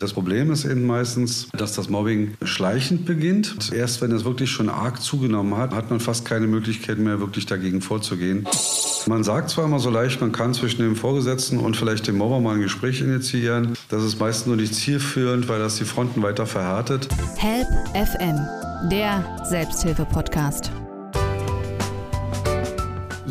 Das 0.00 0.12
Problem 0.12 0.52
ist 0.52 0.64
eben 0.64 0.86
meistens, 0.86 1.48
dass 1.52 1.72
das 1.74 1.88
Mobbing 1.88 2.34
schleichend 2.44 3.04
beginnt. 3.04 3.72
Erst 3.72 4.00
wenn 4.00 4.12
es 4.12 4.24
wirklich 4.24 4.48
schon 4.48 4.68
arg 4.68 5.02
zugenommen 5.02 5.56
hat, 5.56 5.74
hat 5.74 5.90
man 5.90 5.98
fast 5.98 6.24
keine 6.24 6.46
Möglichkeit 6.46 6.98
mehr, 6.98 7.18
wirklich 7.18 7.46
dagegen 7.46 7.80
vorzugehen. 7.80 8.46
Man 9.08 9.24
sagt 9.24 9.50
zwar 9.50 9.64
immer 9.64 9.80
so 9.80 9.90
leicht, 9.90 10.20
man 10.20 10.30
kann 10.30 10.54
zwischen 10.54 10.82
dem 10.82 10.94
Vorgesetzten 10.94 11.58
und 11.58 11.76
vielleicht 11.76 12.06
dem 12.06 12.16
Mobber 12.16 12.38
mal 12.38 12.54
ein 12.54 12.60
Gespräch 12.60 13.00
initiieren. 13.00 13.74
Das 13.88 14.04
ist 14.04 14.20
meistens 14.20 14.46
nur 14.46 14.54
nicht 14.54 14.72
zielführend, 14.72 15.48
weil 15.48 15.58
das 15.58 15.78
die 15.78 15.84
Fronten 15.84 16.22
weiter 16.22 16.46
verhärtet. 16.46 17.08
Help 17.36 17.66
FM, 17.94 18.38
der 18.92 19.24
Selbsthilfe-Podcast. 19.50 20.70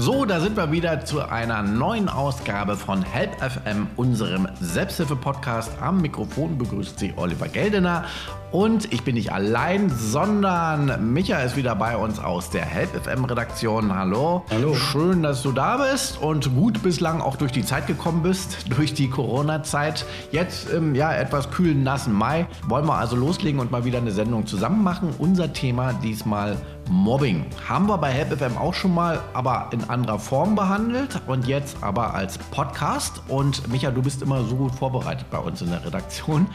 So, 0.08 0.24
da 0.24 0.40
sind 0.40 0.56
wir 0.56 0.72
wieder 0.72 1.04
zu 1.04 1.20
einer 1.20 1.62
neuen 1.62 2.08
Ausgabe 2.08 2.78
von 2.78 3.04
Help 3.04 3.32
FM, 3.42 3.88
unserem 3.98 4.48
Selbsthilfe-Podcast. 4.62 5.70
Am 5.82 6.02
Mikrofon 6.02 6.58
begrüßt 6.58 6.98
Sie 6.98 7.14
Oliver 7.18 7.50
Geldener. 7.50 8.06
Und 8.50 8.94
ich 8.94 9.04
bin 9.04 9.16
nicht 9.16 9.34
allein, 9.34 9.90
sondern 9.90 11.12
Micha 11.12 11.40
ist 11.40 11.58
wieder 11.58 11.76
bei 11.76 11.98
uns 11.98 12.20
aus 12.20 12.50
der 12.50 12.64
Help 12.64 12.92
FM-Redaktion. 13.04 13.94
Hallo. 13.94 14.46
Hallo. 14.50 14.74
Schön, 14.76 15.24
dass 15.24 15.44
du 15.44 15.52
da 15.52 15.76
bist 15.76 16.22
und 16.22 16.56
gut 16.56 16.82
bislang 16.82 17.20
auch 17.20 17.36
durch 17.36 17.52
die 17.52 17.66
Zeit 17.66 17.88
gekommen 17.88 18.24
bist, 18.24 18.60
durch 18.78 18.94
die 18.94 19.10
Corona-Zeit. 19.10 20.06
Jetzt 20.32 20.70
im 20.70 20.96
ja, 20.96 21.14
etwas 21.14 21.52
kühlen, 21.52 21.84
nassen 21.84 22.14
Mai 22.14 22.48
wollen 22.70 22.86
wir 22.86 22.96
also 22.96 23.18
loslegen 23.18 23.60
und 23.60 23.72
mal 23.72 23.84
wieder 23.84 23.98
eine 23.98 24.12
Sendung 24.12 24.48
zusammen 24.48 24.82
machen. 24.82 25.14
Unser 25.18 25.52
Thema 25.52 25.92
diesmal 25.92 26.56
Mobbing. 26.90 27.46
Haben 27.68 27.88
wir 27.88 27.98
bei 27.98 28.12
HelpFM 28.12 28.58
auch 28.58 28.74
schon 28.74 28.94
mal, 28.94 29.22
aber 29.34 29.70
in 29.72 29.84
anderer 29.90 30.20
Form 30.20 30.56
behandelt 30.56 31.22
und 31.28 31.48
jetzt 31.48 31.78
aber 31.82 32.14
als 32.14 32.38
Podcast. 32.38 33.22
Und 33.28 33.68
Micha, 33.72 33.92
du 33.92 34.02
bist 34.02 34.22
immer 34.22 34.44
so 34.44 34.56
gut 34.56 34.76
vorbereitet 34.76 35.30
bei 35.30 35.38
uns 35.38 35.62
in 35.62 35.70
der 35.70 35.86
Redaktion. 35.86 36.48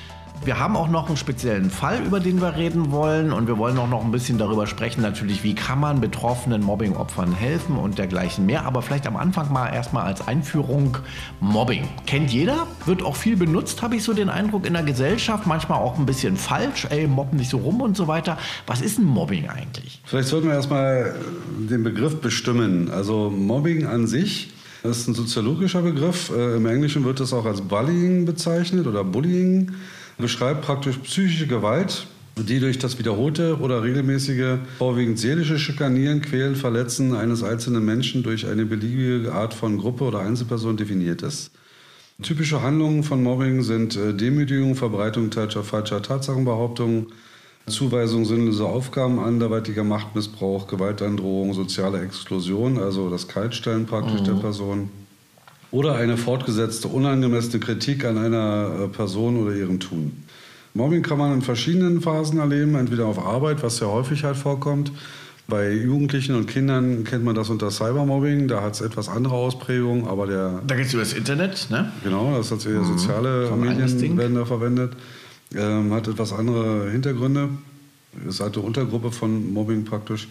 Wir 0.44 0.58
haben 0.58 0.76
auch 0.76 0.88
noch 0.88 1.06
einen 1.06 1.16
speziellen 1.16 1.70
Fall, 1.70 2.04
über 2.04 2.18
den 2.18 2.40
wir 2.40 2.56
reden 2.56 2.90
wollen. 2.90 3.32
Und 3.32 3.46
wir 3.46 3.58
wollen 3.58 3.78
auch 3.78 3.88
noch 3.88 4.04
ein 4.04 4.10
bisschen 4.10 4.38
darüber 4.38 4.66
sprechen, 4.66 5.00
natürlich, 5.00 5.44
wie 5.44 5.54
kann 5.54 5.78
man 5.78 6.00
betroffenen 6.00 6.64
Mobbing-Opfern 6.64 7.32
helfen 7.32 7.76
und 7.76 7.96
dergleichen 7.96 8.44
mehr. 8.44 8.64
Aber 8.66 8.82
vielleicht 8.82 9.06
am 9.06 9.16
Anfang 9.16 9.52
mal 9.52 9.68
erstmal 9.68 10.04
als 10.04 10.26
Einführung 10.26 10.98
Mobbing. 11.38 11.88
Kennt 12.06 12.32
jeder, 12.32 12.66
wird 12.86 13.04
auch 13.04 13.14
viel 13.14 13.36
benutzt, 13.36 13.82
habe 13.82 13.94
ich 13.94 14.02
so 14.02 14.14
den 14.14 14.28
Eindruck, 14.28 14.66
in 14.66 14.72
der 14.72 14.82
Gesellschaft. 14.82 15.46
Manchmal 15.46 15.78
auch 15.78 15.96
ein 15.96 16.06
bisschen 16.06 16.36
falsch. 16.36 16.88
Ey, 16.90 17.06
mobben 17.06 17.38
nicht 17.38 17.50
so 17.50 17.58
rum 17.58 17.80
und 17.80 17.96
so 17.96 18.08
weiter. 18.08 18.36
Was 18.66 18.80
ist 18.80 18.98
ein 18.98 19.04
Mobbing 19.04 19.48
eigentlich? 19.48 20.00
Vielleicht 20.04 20.28
sollten 20.28 20.48
wir 20.48 20.54
erstmal 20.54 21.14
den 21.56 21.84
Begriff 21.84 22.20
bestimmen. 22.20 22.90
Also 22.90 23.30
Mobbing 23.30 23.86
an 23.86 24.08
sich 24.08 24.50
ist 24.82 25.06
ein 25.06 25.14
soziologischer 25.14 25.82
Begriff. 25.82 26.32
Äh, 26.34 26.56
Im 26.56 26.66
Englischen 26.66 27.04
wird 27.04 27.20
das 27.20 27.32
auch 27.32 27.46
als 27.46 27.60
Bullying 27.60 28.24
bezeichnet 28.24 28.88
oder 28.88 29.04
Bullying 29.04 29.70
beschreibt 30.18 30.62
praktisch 30.62 30.98
psychische 30.98 31.46
Gewalt, 31.46 32.06
die 32.36 32.60
durch 32.60 32.78
das 32.78 32.98
wiederholte 32.98 33.58
oder 33.58 33.82
regelmäßige, 33.82 34.58
vorwiegend 34.78 35.18
seelische 35.18 35.58
Schikanieren, 35.58 36.22
Quälen, 36.22 36.56
Verletzen 36.56 37.14
eines 37.14 37.42
einzelnen 37.42 37.84
Menschen 37.84 38.22
durch 38.22 38.46
eine 38.46 38.64
beliebige 38.64 39.32
Art 39.32 39.52
von 39.52 39.78
Gruppe 39.78 40.04
oder 40.04 40.20
Einzelperson 40.20 40.76
definiert 40.76 41.22
ist. 41.22 41.50
Typische 42.22 42.62
Handlungen 42.62 43.02
von 43.02 43.22
Mobbing 43.22 43.62
sind 43.62 43.96
äh, 43.96 44.14
Demütigung, 44.14 44.76
Verbreitung 44.76 45.32
falscher, 45.32 45.64
falscher 45.64 46.02
Tatsachenbehauptungen, 46.02 47.06
Zuweisung 47.66 48.24
sinnloser 48.24 48.66
Aufgaben, 48.66 49.18
anderweitiger 49.18 49.84
Machtmissbrauch, 49.84 50.66
Gewaltandrohung, 50.66 51.52
soziale 51.54 52.00
Exklusion, 52.00 52.78
also 52.78 53.10
das 53.10 53.28
Kaltstellen 53.28 53.86
praktisch 53.86 54.20
mhm. 54.20 54.24
der 54.24 54.34
Person 54.34 54.90
oder 55.72 55.96
eine 55.96 56.16
fortgesetzte 56.16 56.86
unangemessene 56.86 57.58
Kritik 57.58 58.04
an 58.04 58.18
einer 58.18 58.84
äh, 58.84 58.88
Person 58.88 59.36
oder 59.38 59.56
ihrem 59.56 59.80
Tun. 59.80 60.12
Mobbing 60.74 61.02
kann 61.02 61.18
man 61.18 61.34
in 61.34 61.42
verschiedenen 61.42 62.00
Phasen 62.00 62.38
erleben, 62.38 62.76
entweder 62.76 63.06
auf 63.06 63.18
Arbeit, 63.18 63.62
was 63.62 63.80
ja 63.80 63.88
häufig 63.88 64.24
halt 64.24 64.36
vorkommt. 64.36 64.92
Bei 65.48 65.70
Jugendlichen 65.70 66.34
und 66.34 66.46
Kindern 66.46 67.04
kennt 67.04 67.24
man 67.24 67.34
das 67.34 67.50
unter 67.50 67.70
Cybermobbing, 67.70 68.48
da 68.48 68.62
hat 68.62 68.74
es 68.74 68.80
etwas 68.80 69.08
andere 69.08 69.34
Ausprägungen, 69.34 70.06
aber 70.06 70.26
der... 70.26 70.62
Da 70.66 70.76
geht 70.76 70.86
es 70.86 70.94
über 70.94 71.02
das 71.02 71.12
Internet, 71.12 71.66
ne? 71.68 71.90
Genau, 72.04 72.36
das 72.36 72.50
hat 72.50 72.64
mhm. 72.64 72.84
soziale 72.84 73.50
Medien 73.56 74.16
werden 74.16 74.36
da 74.36 74.44
verwendet, 74.44 74.92
ähm, 75.54 75.92
hat 75.92 76.06
etwas 76.06 76.32
andere 76.32 76.90
Hintergründe, 76.90 77.48
ist 78.26 78.40
halt 78.40 78.56
eine 78.56 78.64
Untergruppe 78.64 79.10
von 79.10 79.52
Mobbing 79.52 79.84
praktisch. 79.84 80.28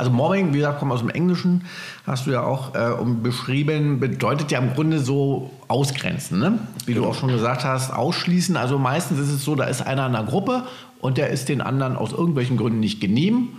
Also 0.00 0.10
Mobbing, 0.10 0.54
wie 0.54 0.56
gesagt, 0.56 0.78
kommt 0.78 0.92
aus 0.92 1.00
dem 1.00 1.10
Englischen, 1.10 1.66
hast 2.06 2.26
du 2.26 2.30
ja 2.30 2.42
auch 2.42 2.74
äh, 2.74 3.04
beschrieben, 3.22 4.00
bedeutet 4.00 4.50
ja 4.50 4.58
im 4.58 4.72
Grunde 4.72 4.98
so 4.98 5.50
ausgrenzen, 5.68 6.38
ne? 6.38 6.58
wie 6.86 6.94
genau. 6.94 7.04
du 7.04 7.10
auch 7.10 7.14
schon 7.14 7.28
gesagt 7.28 7.64
hast, 7.64 7.92
ausschließen. 7.92 8.56
Also 8.56 8.78
meistens 8.78 9.18
ist 9.18 9.28
es 9.28 9.44
so, 9.44 9.54
da 9.56 9.64
ist 9.64 9.82
einer 9.82 10.06
in 10.06 10.16
einer 10.16 10.24
Gruppe 10.24 10.62
und 11.02 11.18
der 11.18 11.28
ist 11.28 11.50
den 11.50 11.60
anderen 11.60 11.96
aus 11.96 12.12
irgendwelchen 12.12 12.56
Gründen 12.56 12.80
nicht 12.80 13.02
genehm 13.02 13.50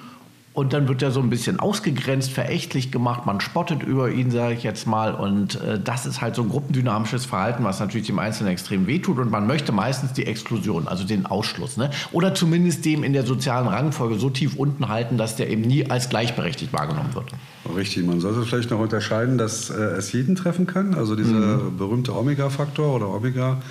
und 0.53 0.73
dann 0.73 0.89
wird 0.89 1.01
er 1.01 1.11
so 1.11 1.21
ein 1.21 1.29
bisschen 1.29 1.61
ausgegrenzt, 1.61 2.31
verächtlich 2.31 2.91
gemacht, 2.91 3.25
man 3.25 3.39
spottet 3.39 3.83
über 3.83 4.09
ihn, 4.11 4.31
sage 4.31 4.53
ich 4.53 4.63
jetzt 4.63 4.85
mal. 4.85 5.13
Und 5.13 5.61
äh, 5.61 5.79
das 5.79 6.05
ist 6.05 6.19
halt 6.21 6.35
so 6.35 6.41
ein 6.41 6.49
gruppendynamisches 6.49 7.25
Verhalten, 7.25 7.63
was 7.63 7.79
natürlich 7.79 8.07
dem 8.07 8.19
Einzelnen 8.19 8.51
extrem 8.51 8.85
wehtut. 8.85 9.17
Und 9.17 9.31
man 9.31 9.47
möchte 9.47 9.71
meistens 9.71 10.11
die 10.11 10.25
Exklusion, 10.25 10.89
also 10.89 11.05
den 11.05 11.25
Ausschluss. 11.25 11.77
Ne? 11.77 11.89
Oder 12.11 12.33
zumindest 12.33 12.83
dem 12.83 13.03
in 13.05 13.13
der 13.13 13.25
sozialen 13.25 13.69
Rangfolge 13.69 14.15
so 14.15 14.29
tief 14.29 14.55
unten 14.57 14.89
halten, 14.89 15.17
dass 15.17 15.37
der 15.37 15.49
eben 15.49 15.61
nie 15.61 15.89
als 15.89 16.09
gleichberechtigt 16.09 16.73
wahrgenommen 16.73 17.15
wird. 17.15 17.31
Richtig, 17.73 18.05
man 18.05 18.19
sollte 18.19 18.41
vielleicht 18.41 18.71
noch 18.71 18.79
unterscheiden, 18.79 19.37
dass 19.37 19.69
äh, 19.69 19.73
es 19.73 20.11
jeden 20.11 20.35
treffen 20.35 20.67
kann. 20.67 20.95
Also 20.95 21.15
dieser 21.15 21.59
mhm. 21.59 21.77
berühmte 21.77 22.13
Omega-Faktor 22.13 22.93
oder 22.93 23.07
Omega. 23.07 23.61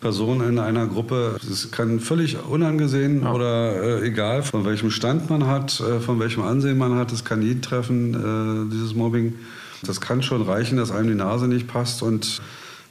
Person 0.00 0.40
in 0.40 0.58
einer 0.58 0.86
Gruppe. 0.86 1.36
Es 1.50 1.70
kann 1.70 2.00
völlig 2.00 2.38
unangesehen 2.42 3.22
ja. 3.22 3.32
oder 3.32 4.00
äh, 4.02 4.06
egal, 4.06 4.42
von 4.42 4.64
welchem 4.64 4.90
Stand 4.90 5.28
man 5.28 5.46
hat, 5.46 5.80
äh, 5.80 6.00
von 6.00 6.18
welchem 6.18 6.42
Ansehen 6.42 6.78
man 6.78 6.94
hat. 6.94 7.12
Es 7.12 7.24
kann 7.24 7.42
jeden 7.42 7.60
treffen, 7.60 8.14
äh, 8.14 8.72
dieses 8.72 8.94
Mobbing. 8.94 9.34
Das 9.82 10.00
kann 10.00 10.22
schon 10.22 10.42
reichen, 10.42 10.78
dass 10.78 10.90
einem 10.90 11.08
die 11.08 11.14
Nase 11.14 11.48
nicht 11.48 11.68
passt 11.68 12.02
und 12.02 12.40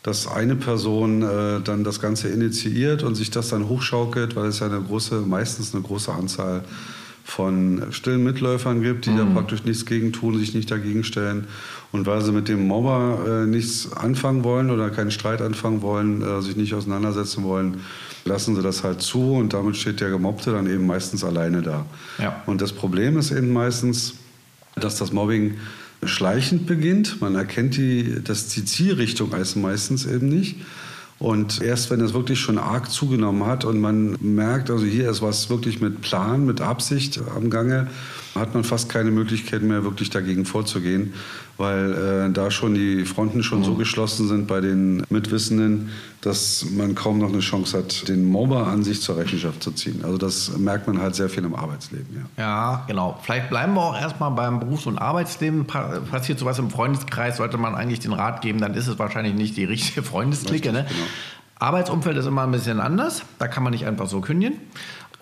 dass 0.04 0.28
eine 0.28 0.56
Person 0.56 1.24
äh, 1.24 1.62
dann 1.62 1.84
das 1.84 2.00
Ganze 2.00 2.30
initiiert 2.30 3.04
und 3.04 3.16
sich 3.16 3.32
das 3.32 3.50
dann 3.50 3.68
hochschaukelt, 3.68 4.36
weil 4.36 4.48
es 4.48 4.60
ja 4.60 4.68
eine 4.68 4.82
große, 4.82 5.22
meistens 5.22 5.74
eine 5.74 5.84
große 5.84 6.12
Anzahl 6.12 6.64
von 7.30 7.84
stillen 7.92 8.24
Mitläufern 8.24 8.82
gibt, 8.82 9.06
die 9.06 9.12
mhm. 9.12 9.18
da 9.18 9.26
praktisch 9.26 9.64
nichts 9.64 9.86
gegen 9.86 10.12
tun, 10.12 10.38
sich 10.38 10.54
nicht 10.54 10.72
dagegen 10.72 11.04
stellen. 11.04 11.48
Und 11.92 12.06
weil 12.06 12.22
sie 12.22 12.32
mit 12.32 12.48
dem 12.48 12.68
Mobber 12.68 13.44
äh, 13.44 13.46
nichts 13.48 13.92
anfangen 13.94 14.44
wollen 14.44 14.70
oder 14.70 14.90
keinen 14.90 15.12
Streit 15.12 15.42
anfangen 15.42 15.82
wollen, 15.82 16.22
äh, 16.22 16.42
sich 16.42 16.56
nicht 16.56 16.74
auseinandersetzen 16.74 17.44
wollen, 17.44 17.82
lassen 18.26 18.56
sie 18.56 18.62
das 18.62 18.84
halt 18.84 19.02
zu 19.02 19.34
und 19.34 19.54
damit 19.54 19.78
steht 19.78 20.02
der 20.02 20.10
Gemobbte 20.10 20.52
dann 20.52 20.68
eben 20.68 20.86
meistens 20.86 21.24
alleine 21.24 21.62
da. 21.62 21.86
Ja. 22.18 22.44
Und 22.46 22.62
das 22.62 22.74
Problem 22.74 23.18
ist 23.18 23.32
eben 23.32 23.54
meistens, 23.54 24.16
dass 24.76 24.98
das 24.98 25.12
Mobbing 25.12 25.56
schleichend 26.04 26.66
beginnt. 26.66 27.22
Man 27.22 27.36
erkennt 27.36 27.78
die, 27.78 28.22
das, 28.24 28.48
die 28.48 28.66
Zielrichtung 28.66 29.32
meistens 29.56 30.06
eben 30.06 30.30
nicht. 30.30 30.58
Und 31.20 31.62
erst 31.62 31.92
wenn 31.92 32.00
es 32.00 32.14
wirklich 32.14 32.40
schon 32.40 32.58
arg 32.58 32.90
zugenommen 32.90 33.46
hat 33.46 33.66
und 33.66 33.80
man 33.80 34.16
merkt, 34.22 34.72
also 34.72 34.86
hier 34.86 35.10
ist 35.10 35.22
was 35.22 35.50
wirklich 35.50 35.82
mit 35.82 36.02
Plan, 36.02 36.46
mit 36.46 36.62
Absicht 36.62 37.20
am 37.36 37.50
Gange, 37.50 37.88
hat 38.36 38.54
man 38.54 38.64
fast 38.64 38.90
keine 38.90 39.12
Möglichkeit 39.12 39.62
mehr, 39.62 39.84
wirklich 39.84 40.10
dagegen 40.10 40.46
vorzugehen, 40.46 41.14
weil 41.58 42.28
äh, 42.30 42.32
da 42.32 42.52
schon 42.52 42.74
die 42.74 43.06
Fronten 43.06 43.44
schon 43.44 43.60
mhm. 43.60 43.64
so 43.64 43.74
geschlossen 43.76 44.28
sind 44.28 44.48
bei 44.48 44.62
den 44.62 45.04
Mitwissenden, 45.10 45.90
dass 46.22 46.66
man 46.72 46.96
kaum 46.96 47.20
noch 47.20 47.30
eine 47.30 47.40
Chance 47.40 47.78
hat, 47.78 48.08
den 48.08 48.26
Mobber 48.26 48.68
an 48.68 48.84
sich 48.84 49.02
zur 49.02 49.18
Rechenschaft 49.18 49.64
zu 49.64 49.72
ziehen. 49.72 50.02
Also 50.04 50.18
das 50.18 50.58
merkt 50.58 50.88
man 50.88 51.00
halt 51.02 51.16
sehr 51.16 51.30
viel 51.30 51.44
im 51.44 51.56
Arbeitsleben. 51.56 52.28
Ja, 52.38 52.44
ja 52.44 52.84
genau. 52.88 53.20
Vielleicht 53.24 53.50
bleiben 53.50 53.74
wir 53.74 53.82
auch 53.82 54.00
erstmal 54.00 54.32
beim 54.32 54.60
Berufs- 54.60 54.86
und 54.86 54.98
Arbeitsleben. 54.98 55.66
Passiert 55.66 56.40
sowas 56.40 56.60
im 56.60 56.70
Freundeskreis, 56.70 57.38
sollte 57.38 57.58
man 57.58 57.76
eigentlich 57.76 58.00
den 58.00 58.14
Rat 58.14 58.42
geben, 58.42 58.60
dann 58.60 58.74
ist 58.74 58.88
es 58.88 59.00
wahrscheinlich 59.00 59.34
nicht 59.34 59.58
die 59.58 59.66
richtige 59.66 60.04
Freundesklicke. 60.04 60.70
Richtig, 60.70 60.74
ne? 60.74 60.86
genau. 60.88 61.08
Arbeitsumfeld 61.60 62.16
ist 62.16 62.26
immer 62.26 62.44
ein 62.44 62.52
bisschen 62.52 62.80
anders. 62.80 63.24
Da 63.38 63.50
kann 63.50 63.64
man 63.64 63.72
nicht 63.72 63.86
einfach 63.86 64.08
so 64.08 64.22
kündigen. 64.22 64.60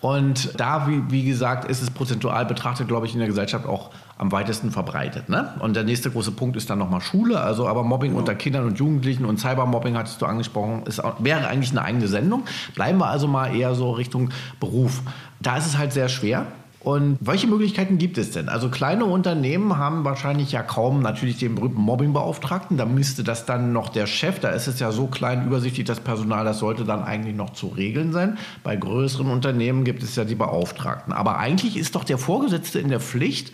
Und 0.00 0.58
da, 0.60 0.86
wie, 0.86 1.02
wie 1.10 1.24
gesagt, 1.24 1.68
ist 1.68 1.82
es 1.82 1.90
prozentual 1.90 2.46
betrachtet, 2.46 2.86
glaube 2.86 3.06
ich, 3.06 3.14
in 3.14 3.18
der 3.18 3.26
Gesellschaft 3.28 3.66
auch 3.66 3.90
am 4.16 4.30
weitesten 4.30 4.70
verbreitet. 4.70 5.28
Ne? 5.28 5.52
Und 5.60 5.74
der 5.74 5.84
nächste 5.84 6.10
große 6.10 6.32
Punkt 6.32 6.56
ist 6.56 6.70
dann 6.70 6.78
nochmal 6.78 7.00
Schule. 7.00 7.40
Also 7.40 7.66
aber 7.66 7.82
Mobbing 7.82 8.10
genau. 8.10 8.20
unter 8.20 8.34
Kindern 8.34 8.64
und 8.64 8.78
Jugendlichen 8.78 9.24
und 9.24 9.38
Cybermobbing 9.38 9.96
hattest 9.96 10.22
du 10.22 10.26
angesprochen, 10.26 10.84
ist, 10.86 11.02
wäre 11.18 11.46
eigentlich 11.48 11.70
eine 11.70 11.82
eigene 11.82 12.06
Sendung. 12.06 12.44
Bleiben 12.74 12.98
wir 12.98 13.06
also 13.06 13.26
mal 13.26 13.54
eher 13.54 13.74
so 13.74 13.90
Richtung 13.92 14.30
Beruf. 14.60 15.02
Da 15.40 15.56
ist 15.56 15.66
es 15.66 15.78
halt 15.78 15.92
sehr 15.92 16.08
schwer. 16.08 16.46
Und 16.80 17.18
welche 17.20 17.48
Möglichkeiten 17.48 17.98
gibt 17.98 18.18
es 18.18 18.30
denn? 18.30 18.48
Also 18.48 18.68
kleine 18.68 19.04
Unternehmen 19.04 19.78
haben 19.78 20.04
wahrscheinlich 20.04 20.52
ja 20.52 20.62
kaum 20.62 21.02
natürlich 21.02 21.36
den 21.38 21.56
berühmten 21.56 21.80
Mobbingbeauftragten. 21.80 22.76
Da 22.76 22.86
müsste 22.86 23.24
das 23.24 23.46
dann 23.46 23.72
noch 23.72 23.88
der 23.88 24.06
Chef, 24.06 24.38
da 24.38 24.50
ist 24.50 24.68
es 24.68 24.78
ja 24.78 24.92
so 24.92 25.08
klein 25.08 25.44
übersichtlich, 25.44 25.86
das 25.86 25.98
Personal, 25.98 26.44
das 26.44 26.60
sollte 26.60 26.84
dann 26.84 27.02
eigentlich 27.02 27.34
noch 27.34 27.52
zu 27.52 27.66
regeln 27.66 28.12
sein. 28.12 28.38
Bei 28.62 28.76
größeren 28.76 29.28
Unternehmen 29.28 29.82
gibt 29.82 30.04
es 30.04 30.14
ja 30.14 30.24
die 30.24 30.36
Beauftragten. 30.36 31.12
Aber 31.12 31.38
eigentlich 31.38 31.76
ist 31.76 31.96
doch 31.96 32.04
der 32.04 32.16
Vorgesetzte 32.16 32.78
in 32.78 32.90
der 32.90 33.00
Pflicht, 33.00 33.52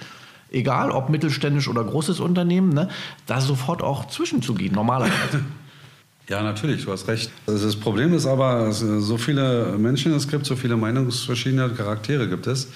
egal 0.50 0.90
ob 0.90 1.08
mittelständisch 1.08 1.68
oder 1.68 1.82
großes 1.82 2.20
Unternehmen, 2.20 2.74
ne, 2.74 2.88
da 3.26 3.40
sofort 3.40 3.82
auch 3.82 4.06
zwischenzugehen, 4.06 4.74
normalerweise. 4.74 5.40
Ja, 6.26 6.42
natürlich, 6.42 6.86
du 6.86 6.90
hast 6.90 7.06
recht. 7.06 7.30
Also 7.46 7.66
das 7.66 7.76
Problem 7.76 8.14
ist 8.14 8.24
aber, 8.24 8.72
so 8.72 9.18
viele 9.18 9.76
Menschen 9.76 10.14
es 10.14 10.26
gibt, 10.26 10.46
so 10.46 10.56
viele 10.56 10.74
meinungsverschiedene 10.74 11.68
Charaktere 11.74 12.30
gibt 12.30 12.46
es. 12.46 12.68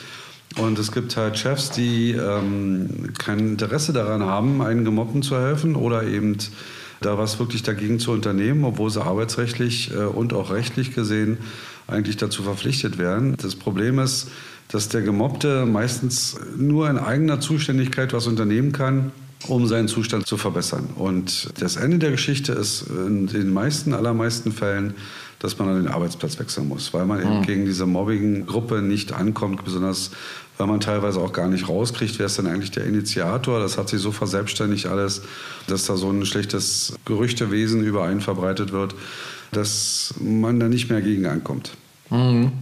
Und 0.59 0.79
es 0.79 0.93
gibt 0.93 1.17
halt 1.17 1.39
Chefs, 1.39 1.71
die 1.71 2.13
ähm, 2.13 3.13
kein 3.17 3.39
Interesse 3.39 3.93
daran 3.93 4.25
haben, 4.25 4.61
einen 4.61 4.85
Gemobbten 4.85 5.23
zu 5.23 5.37
helfen 5.37 5.77
oder 5.77 6.03
eben 6.03 6.37
da 7.01 7.17
was 7.17 7.39
wirklich 7.39 7.63
dagegen 7.63 8.01
zu 8.01 8.11
unternehmen, 8.11 8.65
obwohl 8.65 8.91
sie 8.91 9.03
arbeitsrechtlich 9.03 9.93
äh, 9.93 9.99
und 9.99 10.33
auch 10.33 10.51
rechtlich 10.51 10.95
gesehen 10.95 11.39
eigentlich 11.87 12.17
dazu 12.17 12.43
verpflichtet 12.43 12.99
wären. 12.99 13.37
Das 13.37 13.55
Problem 13.55 13.99
ist, 13.99 14.31
dass 14.69 14.89
der 14.89 15.03
Gemobbte 15.03 15.65
meistens 15.65 16.37
nur 16.57 16.91
in 16.91 16.99
eigener 16.99 17.41
Zuständigkeit 17.41 18.13
was 18.13 18.27
unternehmen 18.27 18.73
kann, 18.73 19.13
um 19.47 19.67
seinen 19.67 19.89
Zustand 19.89 20.27
zu 20.27 20.37
verbessern. 20.37 20.89
Und 20.97 21.51
das 21.61 21.77
Ende 21.77 21.99
der 21.99 22.11
Geschichte 22.11 22.53
ist 22.53 22.87
in 22.89 23.29
den 23.29 23.53
meisten, 23.53 23.95
allermeisten 23.95 24.53
Fällen, 24.53 24.95
dass 25.39 25.59
man 25.59 25.69
an 25.69 25.77
den 25.77 25.89
Arbeitsplatz 25.89 26.39
wechseln 26.39 26.69
muss, 26.69 26.93
weil 26.93 27.07
man 27.07 27.21
eben 27.21 27.39
mhm. 27.39 27.43
gegen 27.43 27.65
diese 27.65 27.87
Mobbing-Gruppe 27.87 28.83
nicht 28.83 29.13
ankommt, 29.13 29.65
besonders 29.65 30.11
weil 30.59 30.67
man 30.67 30.81
teilweise 30.81 31.21
auch 31.21 31.33
gar 31.33 31.49
nicht 31.49 31.69
rauskriegt, 31.69 32.19
wer 32.19 32.27
ist 32.27 32.37
denn 32.39 32.47
eigentlich 32.47 32.73
der 32.73 32.85
Initiator. 32.85 33.61
Das 33.61 33.79
hat 33.79 33.89
sich 33.89 34.01
so 34.01 34.13
verselbstständigt 34.13 34.87
alles, 34.87 35.23
dass 35.67 35.87
da 35.87 35.97
so 35.97 36.11
ein 36.11 36.27
schlechtes 36.27 36.95
Gerüchtewesen 37.05 37.83
über 37.83 38.05
einen 38.05 38.21
verbreitet 38.21 38.73
wird, 38.73 38.95
dass 39.53 40.15
man 40.21 40.61
da 40.61 40.69
nicht 40.69 40.91
mehr 40.91 41.01
gegen 41.01 41.27
ankommt. 41.27 41.73
Mhm. 42.11 42.53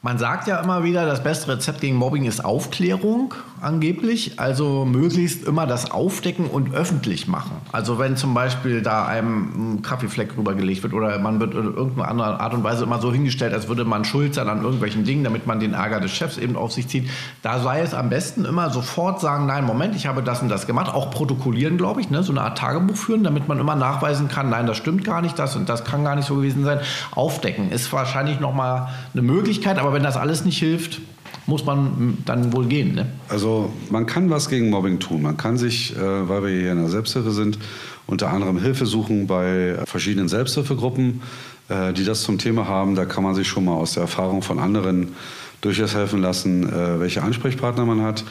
Man 0.00 0.18
sagt 0.18 0.46
ja 0.46 0.60
immer 0.60 0.84
wieder, 0.84 1.06
das 1.06 1.24
beste 1.24 1.48
Rezept 1.48 1.80
gegen 1.80 1.96
Mobbing 1.96 2.24
ist 2.24 2.44
Aufklärung, 2.44 3.34
angeblich. 3.60 4.38
Also 4.38 4.84
möglichst 4.84 5.44
immer 5.44 5.66
das 5.66 5.90
Aufdecken 5.90 6.46
und 6.46 6.72
öffentlich 6.72 7.26
machen. 7.26 7.56
Also 7.72 7.98
wenn 7.98 8.16
zum 8.16 8.32
Beispiel 8.34 8.80
da 8.80 9.06
einem 9.06 9.74
ein 9.76 9.82
Kaffeefleck 9.82 10.36
rübergelegt 10.36 10.84
wird 10.84 10.94
oder 10.94 11.18
man 11.18 11.40
wird 11.40 11.54
in 11.54 11.74
irgendeiner 11.74 12.08
anderen 12.08 12.36
Art 12.36 12.54
und 12.54 12.62
Weise 12.62 12.84
immer 12.84 13.00
so 13.00 13.12
hingestellt, 13.12 13.52
als 13.52 13.66
würde 13.66 13.84
man 13.84 14.04
schuld 14.04 14.34
sein 14.34 14.48
an 14.48 14.62
irgendwelchen 14.62 15.04
Dingen, 15.04 15.24
damit 15.24 15.46
man 15.48 15.58
den 15.58 15.74
Ärger 15.74 15.98
des 15.98 16.12
Chefs 16.12 16.38
eben 16.38 16.54
auf 16.54 16.72
sich 16.72 16.86
zieht. 16.86 17.10
Da 17.42 17.58
sei 17.58 17.80
es 17.80 17.92
am 17.92 18.08
besten 18.08 18.44
immer 18.44 18.70
sofort 18.70 19.20
sagen, 19.20 19.46
nein, 19.46 19.64
Moment, 19.64 19.96
ich 19.96 20.06
habe 20.06 20.22
das 20.22 20.42
und 20.42 20.48
das 20.48 20.68
gemacht. 20.68 20.94
Auch 20.94 21.10
protokollieren, 21.10 21.76
glaube 21.76 22.00
ich, 22.00 22.10
ne? 22.10 22.22
so 22.22 22.32
eine 22.32 22.42
Art 22.42 22.58
Tagebuch 22.58 22.96
führen, 22.96 23.24
damit 23.24 23.48
man 23.48 23.58
immer 23.58 23.74
nachweisen 23.74 24.28
kann, 24.28 24.48
nein, 24.48 24.66
das 24.66 24.76
stimmt 24.76 25.02
gar 25.02 25.22
nicht, 25.22 25.36
das 25.38 25.56
und 25.56 25.68
das 25.68 25.84
kann 25.84 26.04
gar 26.04 26.14
nicht 26.14 26.26
so 26.26 26.36
gewesen 26.36 26.64
sein. 26.64 26.78
Aufdecken 27.10 27.72
ist 27.72 27.92
wahrscheinlich 27.92 28.38
nochmal 28.38 28.88
eine 29.12 29.22
Möglichkeit, 29.22 29.78
aber 29.78 29.88
aber 29.88 29.96
wenn 29.96 30.02
das 30.02 30.18
alles 30.18 30.44
nicht 30.44 30.58
hilft, 30.58 31.00
muss 31.48 31.64
man 31.64 32.18
dann 32.26 32.52
wohl 32.52 32.66
gehen. 32.66 32.94
Ne? 32.94 33.06
Also 33.30 33.72
man 33.90 34.04
kann 34.04 34.28
was 34.28 34.50
gegen 34.50 34.68
Mobbing 34.68 35.00
tun. 35.00 35.22
Man 35.22 35.38
kann 35.38 35.56
sich, 35.56 35.96
äh, 35.96 36.28
weil 36.28 36.42
wir 36.42 36.50
hier 36.50 36.72
in 36.72 36.78
der 36.78 36.90
Selbsthilfe 36.90 37.30
sind, 37.30 37.58
unter 38.06 38.30
anderem 38.30 38.60
Hilfe 38.60 38.84
suchen 38.84 39.26
bei 39.26 39.78
verschiedenen 39.86 40.28
Selbsthilfegruppen, 40.28 41.22
äh, 41.70 41.94
die 41.94 42.04
das 42.04 42.22
zum 42.22 42.36
Thema 42.36 42.68
haben. 42.68 42.94
Da 42.94 43.06
kann 43.06 43.24
man 43.24 43.34
sich 43.34 43.48
schon 43.48 43.64
mal 43.64 43.72
aus 43.72 43.94
der 43.94 44.02
Erfahrung 44.02 44.42
von 44.42 44.58
anderen 44.58 45.14
durchaus 45.62 45.94
helfen 45.94 46.20
lassen, 46.20 46.68
äh, 46.68 47.00
welche 47.00 47.22
Ansprechpartner 47.22 47.86
man 47.86 48.02
hat. 48.02 48.24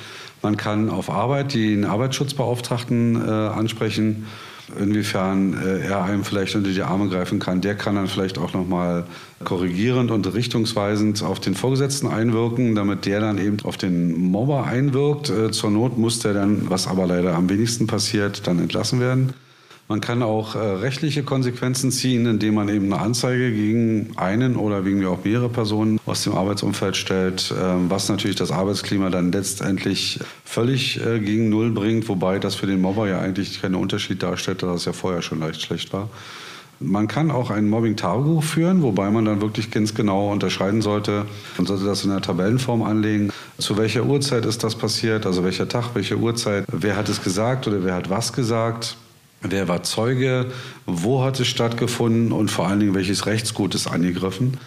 Man 0.43 0.55
kann 0.55 0.91
auf 0.91 1.09
Arbeit 1.09 1.55
den 1.55 1.85
Arbeitsschutzbeauftragten 1.85 3.27
ansprechen 3.27 4.27
inwiefern 4.79 5.53
äh, 5.53 5.87
er 5.87 6.03
einem 6.03 6.23
vielleicht 6.23 6.55
unter 6.55 6.71
die 6.71 6.81
Arme 6.81 7.07
greifen 7.09 7.39
kann. 7.39 7.61
Der 7.61 7.75
kann 7.75 7.95
dann 7.95 8.07
vielleicht 8.07 8.37
auch 8.37 8.53
nochmal 8.53 9.05
korrigierend 9.43 10.11
und 10.11 10.33
richtungsweisend 10.33 11.23
auf 11.23 11.39
den 11.39 11.55
Vorgesetzten 11.55 12.07
einwirken, 12.07 12.75
damit 12.75 13.05
der 13.05 13.21
dann 13.21 13.37
eben 13.37 13.57
auf 13.63 13.77
den 13.77 14.17
Mobber 14.19 14.65
einwirkt. 14.65 15.29
Äh, 15.29 15.51
zur 15.51 15.71
Not 15.71 15.97
muss 15.97 16.19
der 16.19 16.33
dann, 16.33 16.69
was 16.69 16.87
aber 16.87 17.07
leider 17.07 17.35
am 17.35 17.49
wenigsten 17.49 17.87
passiert, 17.87 18.47
dann 18.47 18.59
entlassen 18.59 18.99
werden. 18.99 19.33
Man 19.89 20.01
kann 20.01 20.21
auch 20.21 20.55
äh, 20.55 20.59
rechtliche 20.59 21.23
Konsequenzen 21.23 21.91
ziehen, 21.91 22.25
indem 22.25 22.55
man 22.55 22.67
eben 22.67 22.91
eine 22.91 23.01
Anzeige 23.01 23.53
gegen 23.53 24.11
einen 24.17 24.57
oder 24.57 24.83
wegen 24.83 25.05
auch 25.05 25.23
mehrere 25.23 25.47
Personen 25.47 25.97
aus 26.05 26.25
dem 26.25 26.33
Arbeitsumfeld 26.35 26.97
stellt, 26.97 27.51
äh, 27.51 27.55
was 27.87 28.09
natürlich 28.09 28.35
das 28.35 28.51
Arbeitsklima 28.51 29.09
dann 29.09 29.31
letztendlich 29.31 30.19
völlig 30.43 30.99
äh, 31.05 31.19
gegen 31.19 31.47
Null 31.47 31.71
bringt, 31.71 32.09
wobei 32.09 32.37
das 32.37 32.55
für 32.55 32.67
den 32.67 32.81
Mobber 32.81 33.07
ja 33.07 33.19
eigentlich 33.19 33.61
keinen 33.61 33.75
Unterschied 33.75 34.21
darstellt, 34.21 34.61
da 34.61 34.73
es 34.73 34.83
ja 34.83 34.91
vorher 34.91 35.21
schon 35.21 35.39
leicht 35.39 35.61
schlecht 35.61 35.93
war. 35.93 36.09
Man 36.81 37.07
kann 37.07 37.31
auch 37.31 37.49
ein 37.49 37.69
Mobbing-Tagebuch 37.69 38.43
führen, 38.43 38.83
wobei 38.83 39.09
man 39.09 39.23
dann 39.23 39.41
wirklich 39.41 39.71
ganz 39.71 39.95
genau 39.95 40.31
unterscheiden 40.31 40.81
sollte. 40.81 41.25
Man 41.57 41.65
sollte 41.65 41.85
das 41.85 42.03
in 42.03 42.11
der 42.11 42.21
Tabellenform 42.21 42.83
anlegen. 42.83 43.31
Zu 43.57 43.77
welcher 43.77 44.05
Uhrzeit 44.05 44.45
ist 44.45 44.63
das 44.65 44.75
passiert? 44.75 45.25
Also 45.25 45.45
welcher 45.45 45.69
Tag, 45.69 45.95
welche 45.95 46.17
Uhrzeit? 46.17 46.65
Wer 46.71 46.97
hat 46.97 47.07
es 47.07 47.23
gesagt 47.23 47.67
oder 47.67 47.83
wer 47.83 47.95
hat 47.95 48.09
was 48.09 48.33
gesagt? 48.33 48.97
Wer 49.41 49.67
war 49.67 49.83
Zeuge? 49.83 50.47
Wo 50.85 51.23
hat 51.23 51.39
es 51.39 51.47
stattgefunden? 51.47 52.31
Und 52.31 52.49
vor 52.49 52.67
allen 52.67 52.79
Dingen, 52.79 52.95
welches 52.95 53.25
Rechtsgut 53.25 53.75
ist 53.75 53.87
angegriffen? 53.87 54.57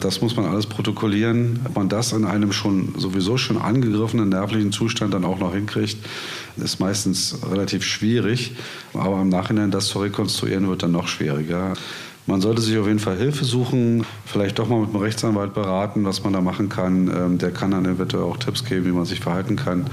Das 0.00 0.20
muss 0.20 0.34
man 0.36 0.46
alles 0.46 0.66
protokollieren. 0.66 1.60
Ob 1.64 1.76
man 1.76 1.88
das 1.88 2.12
in 2.12 2.24
einem 2.24 2.52
schon 2.52 2.94
sowieso 2.98 3.36
schon 3.36 3.58
angegriffenen 3.58 4.28
nervlichen 4.28 4.72
Zustand 4.72 5.14
dann 5.14 5.24
auch 5.24 5.38
noch 5.38 5.54
hinkriegt, 5.54 5.98
ist 6.56 6.80
meistens 6.80 7.38
relativ 7.48 7.84
schwierig. 7.84 8.52
Aber 8.92 9.20
im 9.20 9.28
Nachhinein 9.28 9.70
das 9.70 9.86
zu 9.88 10.00
rekonstruieren 10.00 10.68
wird 10.68 10.82
dann 10.82 10.92
noch 10.92 11.06
schwieriger. 11.06 11.74
Man 12.26 12.40
sollte 12.40 12.62
sich 12.62 12.78
auf 12.78 12.86
jeden 12.86 13.00
Fall 13.00 13.18
Hilfe 13.18 13.44
suchen, 13.44 14.06
vielleicht 14.24 14.58
doch 14.58 14.66
mal 14.66 14.80
mit 14.80 14.88
einem 14.90 15.02
Rechtsanwalt 15.02 15.52
beraten, 15.52 16.06
was 16.06 16.24
man 16.24 16.32
da 16.32 16.40
machen 16.40 16.70
kann. 16.70 17.08
Ähm, 17.08 17.38
der 17.38 17.50
kann 17.50 17.72
dann 17.72 17.84
eventuell 17.84 18.22
auch 18.22 18.38
Tipps 18.38 18.64
geben, 18.64 18.86
wie 18.86 18.92
man 18.92 19.04
sich 19.04 19.20
verhalten 19.20 19.56
kann. 19.56 19.90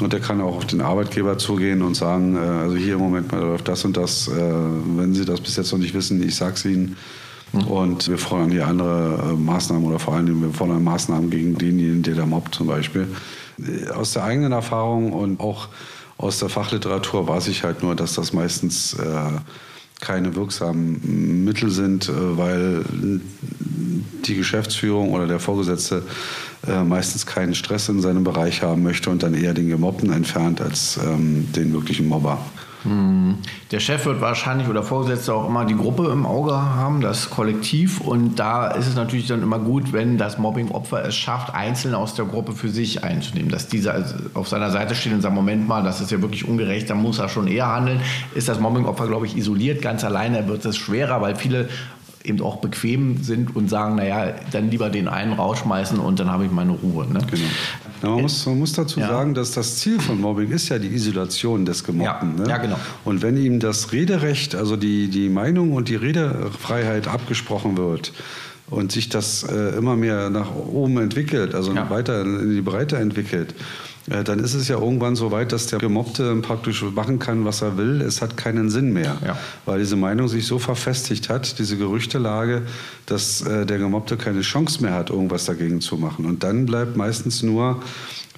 Und 0.00 0.12
der 0.12 0.18
kann 0.18 0.40
auch 0.40 0.56
auf 0.56 0.66
den 0.66 0.80
Arbeitgeber 0.80 1.38
zugehen 1.38 1.82
und 1.82 1.94
sagen, 1.94 2.34
äh, 2.34 2.40
also 2.40 2.74
hier 2.74 2.94
im 2.94 3.00
Moment 3.00 3.30
läuft 3.30 3.68
das 3.68 3.84
und 3.84 3.96
das. 3.96 4.26
Äh, 4.26 4.52
wenn 4.96 5.14
Sie 5.14 5.24
das 5.24 5.40
bis 5.40 5.56
jetzt 5.56 5.70
noch 5.70 5.78
nicht 5.78 5.94
wissen, 5.94 6.20
ich 6.26 6.34
sage 6.34 6.54
es 6.54 6.64
Ihnen. 6.64 6.96
Und 7.68 8.08
wir 8.08 8.18
fordern 8.18 8.50
hier 8.50 8.66
andere 8.66 9.30
äh, 9.30 9.36
Maßnahmen 9.36 9.84
oder 9.84 10.00
vor 10.00 10.14
allem 10.14 10.42
wir 10.42 10.52
fordern 10.52 10.82
Maßnahmen 10.82 11.30
gegen 11.30 11.56
denjenigen, 11.56 12.02
der 12.02 12.16
da 12.16 12.26
mobbt 12.26 12.52
zum 12.52 12.66
Beispiel. 12.66 13.06
Aus 13.94 14.12
der 14.12 14.24
eigenen 14.24 14.50
Erfahrung 14.50 15.12
und 15.12 15.38
auch 15.38 15.68
aus 16.18 16.40
der 16.40 16.48
Fachliteratur 16.48 17.28
weiß 17.28 17.46
ich 17.46 17.62
halt 17.62 17.82
nur, 17.82 17.94
dass 17.94 18.14
das 18.14 18.32
meistens 18.32 18.96
keine 20.00 20.34
wirksamen 20.34 21.44
Mittel 21.44 21.70
sind, 21.70 22.08
äh, 22.08 22.12
weil 22.12 22.84
die 24.26 24.36
Geschäftsführung 24.36 25.12
oder 25.12 25.26
der 25.26 25.40
Vorgesetzte 25.40 26.02
äh, 26.66 26.82
meistens 26.84 27.26
keinen 27.26 27.54
Stress 27.54 27.88
in 27.88 28.00
seinem 28.00 28.24
Bereich 28.24 28.62
haben 28.62 28.82
möchte 28.82 29.10
und 29.10 29.22
dann 29.22 29.34
eher 29.34 29.54
den 29.54 29.68
Gemobbten 29.68 30.12
entfernt 30.12 30.60
als 30.60 30.98
ähm, 31.02 31.50
den 31.52 31.72
wirklichen 31.72 32.08
Mobber. 32.08 32.38
Der 32.84 33.80
Chef 33.80 34.06
wird 34.06 34.20
wahrscheinlich 34.20 34.68
oder 34.68 34.82
Vorgesetzte 34.82 35.34
auch 35.34 35.46
immer 35.46 35.64
die 35.64 35.76
Gruppe 35.76 36.10
im 36.10 36.24
Auge 36.24 36.54
haben, 36.54 37.00
das 37.00 37.30
Kollektiv. 37.30 38.00
Und 38.00 38.36
da 38.36 38.68
ist 38.68 38.86
es 38.86 38.94
natürlich 38.94 39.26
dann 39.26 39.42
immer 39.42 39.58
gut, 39.58 39.92
wenn 39.92 40.16
das 40.18 40.38
Mobbing-Opfer 40.38 41.04
es 41.04 41.14
schafft, 41.14 41.54
Einzelne 41.54 41.98
aus 41.98 42.14
der 42.14 42.24
Gruppe 42.24 42.52
für 42.52 42.68
sich 42.68 43.04
einzunehmen. 43.04 43.50
Dass 43.50 43.68
dieser 43.68 44.04
auf 44.34 44.48
seiner 44.48 44.70
Seite 44.70 44.94
steht 44.94 45.12
und 45.12 45.20
sagt, 45.20 45.34
Moment 45.34 45.68
mal, 45.68 45.82
das 45.82 46.00
ist 46.00 46.10
ja 46.10 46.22
wirklich 46.22 46.48
ungerecht, 46.48 46.88
da 46.88 46.94
muss 46.94 47.18
er 47.18 47.28
schon 47.28 47.46
eher 47.46 47.68
handeln. 47.68 48.00
Ist 48.34 48.48
das 48.48 48.60
Mobbing-Opfer, 48.60 49.06
glaube 49.06 49.26
ich, 49.26 49.36
isoliert, 49.36 49.82
ganz 49.82 50.04
alleine 50.04 50.48
wird 50.48 50.64
es 50.64 50.76
schwerer, 50.76 51.20
weil 51.20 51.36
viele 51.36 51.68
eben 52.24 52.40
auch 52.42 52.56
bequem 52.56 53.22
sind 53.22 53.56
und 53.56 53.68
sagen, 53.68 53.96
naja, 53.96 54.34
dann 54.52 54.70
lieber 54.70 54.90
den 54.90 55.08
einen 55.08 55.32
rausschmeißen 55.32 55.98
und 55.98 56.20
dann 56.20 56.30
habe 56.30 56.44
ich 56.44 56.50
meine 56.50 56.72
Ruhe. 56.72 57.06
Ne? 57.06 57.20
Genau. 57.30 57.46
Ja, 58.02 58.10
man, 58.10 58.22
muss, 58.22 58.46
man, 58.46 58.58
muss, 58.58 58.72
dazu 58.72 59.00
ja. 59.00 59.08
sagen, 59.08 59.34
dass 59.34 59.52
das 59.52 59.76
Ziel 59.76 60.00
von 60.00 60.20
Mobbing 60.20 60.50
ist 60.50 60.68
ja 60.68 60.78
die 60.78 60.88
Isolation 60.88 61.64
des 61.64 61.84
Gemobbten. 61.84 62.38
Ja, 62.38 62.42
ne? 62.44 62.48
ja, 62.48 62.56
genau. 62.58 62.76
Und 63.04 63.22
wenn 63.22 63.36
ihm 63.36 63.60
das 63.60 63.92
Rederecht, 63.92 64.54
also 64.54 64.76
die, 64.76 65.08
die 65.08 65.28
Meinung 65.28 65.72
und 65.72 65.88
die 65.88 65.96
Redefreiheit 65.96 67.08
abgesprochen 67.08 67.76
wird, 67.76 68.12
und 68.70 68.92
sich 68.92 69.08
das 69.08 69.42
äh, 69.42 69.76
immer 69.76 69.96
mehr 69.96 70.30
nach 70.30 70.54
oben 70.54 70.98
entwickelt, 70.98 71.54
also 71.54 71.74
weiter 71.74 72.22
in 72.22 72.54
die 72.54 72.60
Breite 72.60 72.98
entwickelt, 72.98 73.52
äh, 73.52 73.89
dann 74.24 74.40
ist 74.40 74.54
es 74.54 74.66
ja 74.68 74.78
irgendwann 74.78 75.14
so 75.14 75.30
weit, 75.30 75.52
dass 75.52 75.68
der 75.68 75.78
Gemobbte 75.78 76.34
praktisch 76.36 76.82
machen 76.82 77.18
kann, 77.18 77.44
was 77.44 77.62
er 77.62 77.76
will. 77.76 78.00
Es 78.00 78.20
hat 78.20 78.36
keinen 78.36 78.68
Sinn 78.68 78.92
mehr, 78.92 79.16
ja. 79.24 79.38
weil 79.66 79.78
diese 79.78 79.96
Meinung 79.96 80.26
sich 80.26 80.46
so 80.46 80.58
verfestigt 80.58 81.28
hat, 81.28 81.58
diese 81.58 81.76
Gerüchtelage, 81.76 82.62
dass 83.06 83.42
äh, 83.42 83.66
der 83.66 83.78
Gemobbte 83.78 84.16
keine 84.16 84.40
Chance 84.40 84.82
mehr 84.82 84.94
hat, 84.94 85.10
irgendwas 85.10 85.44
dagegen 85.44 85.80
zu 85.80 85.96
machen. 85.96 86.26
Und 86.26 86.42
dann 86.42 86.66
bleibt 86.66 86.96
meistens 86.96 87.42
nur, 87.42 87.82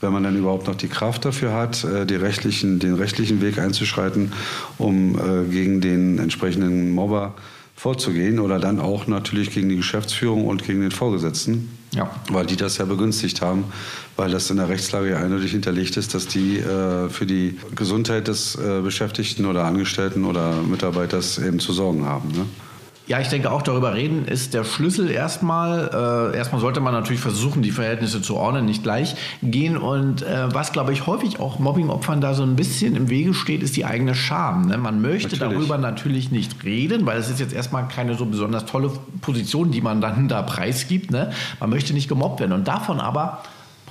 wenn 0.00 0.12
man 0.12 0.24
dann 0.24 0.36
überhaupt 0.36 0.66
noch 0.66 0.74
die 0.74 0.88
Kraft 0.88 1.24
dafür 1.24 1.54
hat, 1.54 1.84
äh, 1.84 2.04
die 2.04 2.16
rechtlichen, 2.16 2.78
den 2.78 2.94
rechtlichen 2.94 3.40
Weg 3.40 3.58
einzuschreiten, 3.58 4.32
um 4.78 5.18
gegen 5.50 5.80
den 5.80 6.18
entsprechenden 6.18 6.90
Mobber 6.90 7.34
vorzugehen 7.82 8.38
oder 8.38 8.60
dann 8.60 8.78
auch 8.78 9.08
natürlich 9.08 9.50
gegen 9.50 9.68
die 9.68 9.74
Geschäftsführung 9.74 10.46
und 10.46 10.62
gegen 10.64 10.82
den 10.82 10.92
Vorgesetzten. 10.92 11.68
Ja. 11.92 12.08
Weil 12.30 12.46
die 12.46 12.54
das 12.54 12.78
ja 12.78 12.84
begünstigt 12.84 13.42
haben, 13.42 13.64
weil 14.16 14.30
das 14.30 14.48
in 14.50 14.56
der 14.58 14.68
Rechtslage 14.68 15.10
ja 15.10 15.16
eindeutig 15.18 15.50
hinterlegt 15.50 15.96
ist, 15.96 16.14
dass 16.14 16.28
die 16.28 16.58
äh, 16.58 17.08
für 17.08 17.26
die 17.26 17.58
Gesundheit 17.74 18.28
des 18.28 18.54
äh, 18.54 18.80
Beschäftigten 18.82 19.46
oder 19.46 19.64
Angestellten 19.64 20.24
oder 20.24 20.62
Mitarbeiters 20.62 21.38
eben 21.38 21.58
zu 21.58 21.72
sorgen 21.72 22.06
haben. 22.06 22.30
Ne? 22.30 22.46
Ja, 23.08 23.18
ich 23.18 23.28
denke 23.28 23.50
auch 23.50 23.62
darüber 23.62 23.94
reden 23.94 24.26
ist 24.26 24.54
der 24.54 24.62
Schlüssel 24.62 25.10
erstmal. 25.10 26.32
Äh, 26.32 26.36
erstmal 26.36 26.60
sollte 26.60 26.80
man 26.80 26.94
natürlich 26.94 27.20
versuchen, 27.20 27.60
die 27.60 27.72
Verhältnisse 27.72 28.22
zu 28.22 28.36
ordnen, 28.36 28.64
nicht 28.64 28.84
gleich 28.84 29.16
gehen. 29.42 29.76
Und 29.76 30.22
äh, 30.22 30.54
was, 30.54 30.72
glaube 30.72 30.92
ich, 30.92 31.06
häufig 31.06 31.40
auch 31.40 31.58
Mobbingopfern 31.58 32.20
da 32.20 32.34
so 32.34 32.44
ein 32.44 32.54
bisschen 32.54 32.94
im 32.94 33.10
Wege 33.10 33.34
steht, 33.34 33.62
ist 33.62 33.76
die 33.76 33.84
eigene 33.84 34.14
Scham. 34.14 34.66
Ne? 34.66 34.78
Man 34.78 35.02
möchte 35.02 35.36
natürlich. 35.36 35.58
darüber 35.58 35.78
natürlich 35.78 36.30
nicht 36.30 36.62
reden, 36.64 37.04
weil 37.04 37.18
es 37.18 37.28
ist 37.28 37.40
jetzt 37.40 37.52
erstmal 37.52 37.88
keine 37.88 38.14
so 38.14 38.24
besonders 38.24 38.66
tolle 38.66 38.92
Position, 39.20 39.72
die 39.72 39.80
man 39.80 40.00
dann 40.00 40.28
da 40.28 40.42
preisgibt. 40.42 41.10
Ne? 41.10 41.32
Man 41.58 41.70
möchte 41.70 41.94
nicht 41.94 42.08
gemobbt 42.08 42.38
werden. 42.38 42.52
Und 42.52 42.68
davon 42.68 43.00
aber 43.00 43.42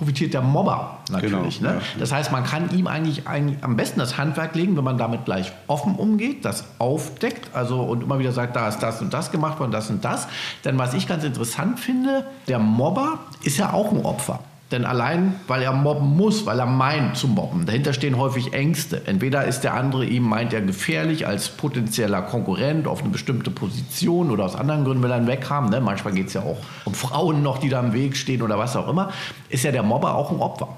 profitiert 0.02 0.34
der 0.34 0.42
Mobber 0.42 0.98
natürlich. 1.12 1.60
Genau, 1.60 1.74
ne? 1.74 1.76
ja. 1.76 2.00
Das 2.00 2.12
heißt, 2.12 2.32
man 2.32 2.44
kann 2.44 2.72
ihm 2.76 2.88
eigentlich, 2.88 3.28
eigentlich 3.28 3.64
am 3.64 3.76
besten 3.76 4.00
das 4.00 4.18
Handwerk 4.18 4.56
legen, 4.56 4.76
wenn 4.76 4.84
man 4.84 4.98
damit 4.98 5.26
gleich 5.26 5.52
offen 5.68 5.94
umgeht, 5.94 6.44
das 6.44 6.64
aufdeckt, 6.80 7.54
also 7.54 7.84
und 7.84 8.02
immer 8.02 8.18
wieder 8.18 8.32
sagt, 8.32 8.56
da 8.56 8.68
ist 8.68 8.80
das 8.80 9.00
und 9.00 9.14
das 9.14 9.32
gemacht 9.32 9.60
worden, 9.60 9.72
das 9.72 9.92
und 9.92 10.04
das. 10.04 10.28
Denn 10.66 10.80
was 10.80 10.96
ich 10.96 11.08
ganz 11.08 11.24
interessant 11.24 11.80
finde, 11.80 12.26
der 12.48 12.58
Mobber 12.58 13.20
ist 13.44 13.60
ja 13.60 13.74
auch 13.74 13.92
ein 13.92 14.04
Opfer. 14.04 14.40
Denn 14.72 14.86
allein, 14.86 15.36
weil 15.48 15.62
er 15.62 15.74
mobben 15.74 16.16
muss, 16.16 16.46
weil 16.46 16.58
er 16.60 16.66
meint 16.66 17.18
zu 17.18 17.28
mobben, 17.28 17.66
dahinter 17.66 17.92
stehen 17.92 18.18
häufig 18.18 18.54
Ängste. 18.54 19.06
Entweder 19.06 19.44
ist 19.44 19.62
der 19.62 19.74
andere 19.74 20.06
ihm, 20.06 20.24
meint 20.24 20.54
er 20.54 20.62
gefährlich 20.62 21.28
als 21.28 21.50
potenzieller 21.50 22.22
Konkurrent 22.22 22.88
auf 22.88 23.02
eine 23.02 23.10
bestimmte 23.10 23.52
Position 23.52 24.32
oder 24.32 24.46
aus 24.46 24.56
anderen 24.56 24.86
Gründen 24.86 25.04
will 25.04 25.12
er 25.12 25.18
ihn 25.18 25.28
weghaben. 25.28 25.70
Ne? 25.70 25.82
Manchmal 25.82 26.14
geht 26.14 26.28
es 26.28 26.34
ja 26.34 26.42
auch 26.42 26.58
um 26.86 26.94
Frauen 26.94 27.44
noch, 27.44 27.58
die 27.58 27.68
da 27.68 27.82
im 27.82 27.92
Weg 27.92 28.16
stehen 28.16 28.42
oder 28.42 28.58
was 28.58 28.78
auch 28.78 28.88
immer. 28.88 29.12
Ist 29.50 29.64
ja 29.64 29.74
der 29.74 29.84
Mobber 29.84 30.16
auch 30.16 30.32
ein 30.32 30.40
Opfer. 30.40 30.70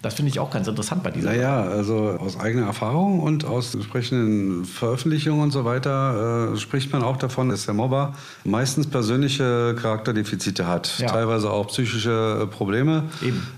Das 0.00 0.14
finde 0.14 0.30
ich 0.30 0.38
auch 0.38 0.50
ganz 0.50 0.68
interessant 0.68 1.02
bei 1.02 1.10
dieser. 1.10 1.30
Naja, 1.30 1.60
also 1.60 2.16
aus 2.20 2.38
eigener 2.38 2.66
Erfahrung 2.66 3.18
und 3.18 3.44
aus 3.44 3.74
entsprechenden 3.74 4.64
Veröffentlichungen 4.64 5.42
und 5.42 5.50
so 5.50 5.64
weiter 5.64 6.52
äh, 6.52 6.56
spricht 6.56 6.92
man 6.92 7.02
auch 7.02 7.16
davon, 7.16 7.48
dass 7.48 7.64
der 7.64 7.74
Mobber 7.74 8.14
meistens 8.44 8.86
persönliche 8.86 9.74
Charakterdefizite 9.74 10.68
hat, 10.68 10.98
ja. 10.98 11.08
teilweise 11.08 11.50
auch 11.50 11.66
psychische 11.66 12.42
äh, 12.42 12.46
Probleme. 12.46 13.04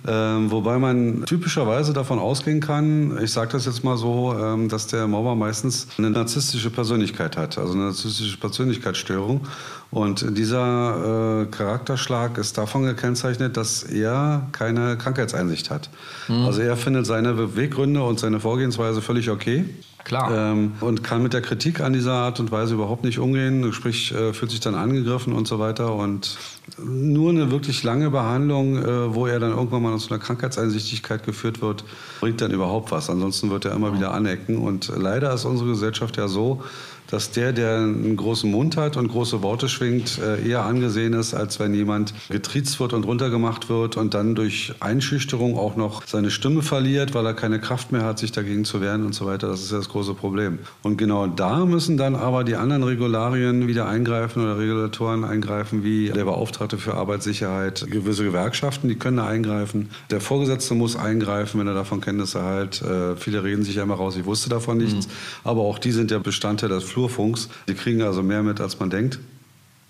Ähm, 0.09 0.51
wobei 0.51 0.79
man 0.79 1.27
typischerweise 1.27 1.93
davon 1.93 2.19
ausgehen 2.19 2.61
kann, 2.61 3.19
ich 3.23 3.33
sage 3.33 3.53
das 3.53 3.67
jetzt 3.67 3.85
mal 3.85 3.99
so, 3.99 4.35
ähm, 4.39 4.71
dass 4.71 4.87
der 4.87 5.07
Mobber 5.09 5.35
meistens 5.35 5.89
eine 5.99 6.09
narzisstische 6.09 6.71
Persönlichkeit 6.71 7.37
hat, 7.37 7.59
also 7.59 7.75
eine 7.75 7.85
narzisstische 7.85 8.39
Persönlichkeitsstörung. 8.39 9.47
Und 9.91 10.39
dieser 10.39 11.43
äh, 11.43 11.47
Charakterschlag 11.47 12.39
ist 12.39 12.57
davon 12.57 12.85
gekennzeichnet, 12.85 13.57
dass 13.57 13.83
er 13.83 14.47
keine 14.53 14.97
Krankheitseinsicht 14.97 15.71
hat. 15.71 15.91
Mhm. 16.29 16.45
Also 16.47 16.61
er 16.61 16.77
findet 16.77 17.07
seine 17.07 17.35
Beweggründe 17.35 18.03
und 18.03 18.21
seine 18.21 18.39
Vorgehensweise 18.39 19.03
völlig 19.03 19.31
okay. 19.31 19.65
Klar. 20.05 20.53
Ähm, 20.53 20.73
und 20.81 21.05
kann 21.05 21.23
mit 21.23 21.33
der 21.33 21.43
Kritik 21.43 21.81
an 21.81 21.93
dieser 21.93 22.13
Art 22.13 22.41
und 22.41 22.51
Weise 22.51 22.75
überhaupt 22.75 23.05
nicht 23.05 23.19
umgehen, 23.19 23.73
sprich 23.73 24.15
äh, 24.15 24.33
fühlt 24.33 24.51
sich 24.51 24.61
dann 24.61 24.75
angegriffen 24.75 25.33
und 25.33 25.47
so 25.47 25.59
weiter. 25.59 25.95
Und 25.95 26.39
nur 26.79 27.31
eine 27.31 27.51
wirklich 27.51 27.83
lange 27.83 28.11
Behandlung, 28.11 28.79
äh, 28.79 29.15
wo 29.15 29.27
er 29.27 29.41
dann 29.41 29.51
irgendwann 29.51 29.83
mal 29.83 29.99
zu 29.99 30.11
einer 30.11 30.19
Krankheitseinsichtigkeit 30.19 31.25
geführt 31.25 31.61
wird, 31.61 31.85
bringt 32.21 32.41
dann 32.41 32.51
überhaupt 32.51 32.91
was. 32.91 33.11
Ansonsten 33.11 33.51
wird 33.51 33.67
er 33.67 33.73
immer 33.73 33.91
mhm. 33.91 33.97
wieder 33.97 34.15
anecken. 34.15 34.57
Und 34.59 34.91
leider 34.97 35.35
ist 35.35 35.45
unsere 35.45 35.71
Gesellschaft 35.71 36.17
ja 36.17 36.29
so, 36.29 36.63
dass 37.11 37.31
der, 37.33 37.53
der 37.53 37.79
einen 37.79 38.17
großen 38.17 38.51
Mund 38.51 38.77
hat 38.77 38.97
und 38.97 39.09
große 39.09 39.43
Worte 39.43 39.69
schwingt, 39.69 40.19
äh, 40.19 40.47
eher 40.49 40.65
angesehen 40.65 41.13
ist, 41.13 41.35
als 41.35 41.59
wenn 41.59 41.75
jemand 41.75 42.15
getriezt 42.29 42.79
wird 42.81 42.93
und 42.93 43.05
runtergemacht 43.05 43.69
wird 43.69 43.97
und 43.97 44.15
dann 44.15 44.35
durch 44.35 44.75
Einschüchterung 44.81 45.59
auch 45.59 45.77
noch 45.77 46.07
seine 46.07 46.31
Stimme 46.31 46.63
verliert, 46.63 47.15
weil 47.15 47.27
er 47.27 47.35
keine 47.35 47.61
Kraft 47.61 47.93
mehr 47.93 48.05
hat, 48.05 48.19
sich 48.19 48.33
dagegen 48.33 48.65
zu 48.65 48.81
wehren 48.81 49.05
und 49.05 49.15
so 49.15 49.27
weiter. 49.27 49.49
Das 49.49 49.61
ist 49.61 49.73
ja 49.73 49.79
das 49.79 49.89
große 49.89 50.15
Problem. 50.15 50.61
Und 50.83 50.97
genau 50.97 51.27
da 51.27 51.67
müssen 51.67 51.97
dann 51.97 52.15
aber 52.15 52.45
die 52.45 52.57
anderen 52.57 52.85
Regularien 52.85 53.67
wieder 53.67 53.89
eingreifen 53.89 54.43
oder 54.43 54.59
Regulatoren 54.59 55.25
eingreifen, 55.25 55.83
wie 55.83 56.11
der 56.11 56.25
Beauftragte 56.25 56.79
für 56.79 56.95
Arbeitssicherheit, 56.95 57.87
gewisse 57.91 58.25
Gewerkschaften, 58.25 58.89
die 58.89 58.97
können 58.97 59.17
da 59.17 59.27
eingreifen. 59.27 59.91
Der 60.11 60.21
Vorgesetzte 60.21 60.75
muss 60.75 60.97
eingreifen, 60.97 61.61
wenn 61.61 61.67
er 61.67 61.75
davon 61.75 62.01
Kenntnis 62.01 62.35
erhält. 62.35 62.83
Äh, 62.83 63.17
viele 63.17 63.43
reden 63.43 63.65
sich 63.65 63.77
ja 63.77 63.83
immer 63.83 63.95
raus, 63.95 64.17
ich 64.17 64.25
wusste 64.25 64.49
davon 64.49 64.79
nichts. 64.79 65.07
Mhm. 65.07 65.13
Aber 65.45 65.63
auch 65.63 65.79
die 65.79 65.93
sind 65.93 66.11
ja 66.11 66.19
Bestandteil 66.19 66.69
des 66.69 66.85
Flug 66.85 67.00
Flurfunks. 67.01 67.49
Die 67.69 67.75
kriegen 67.75 68.03
also 68.03 68.23
mehr 68.23 68.43
mit, 68.43 68.61
als 68.61 68.79
man 68.79 68.91
denkt. 68.91 69.19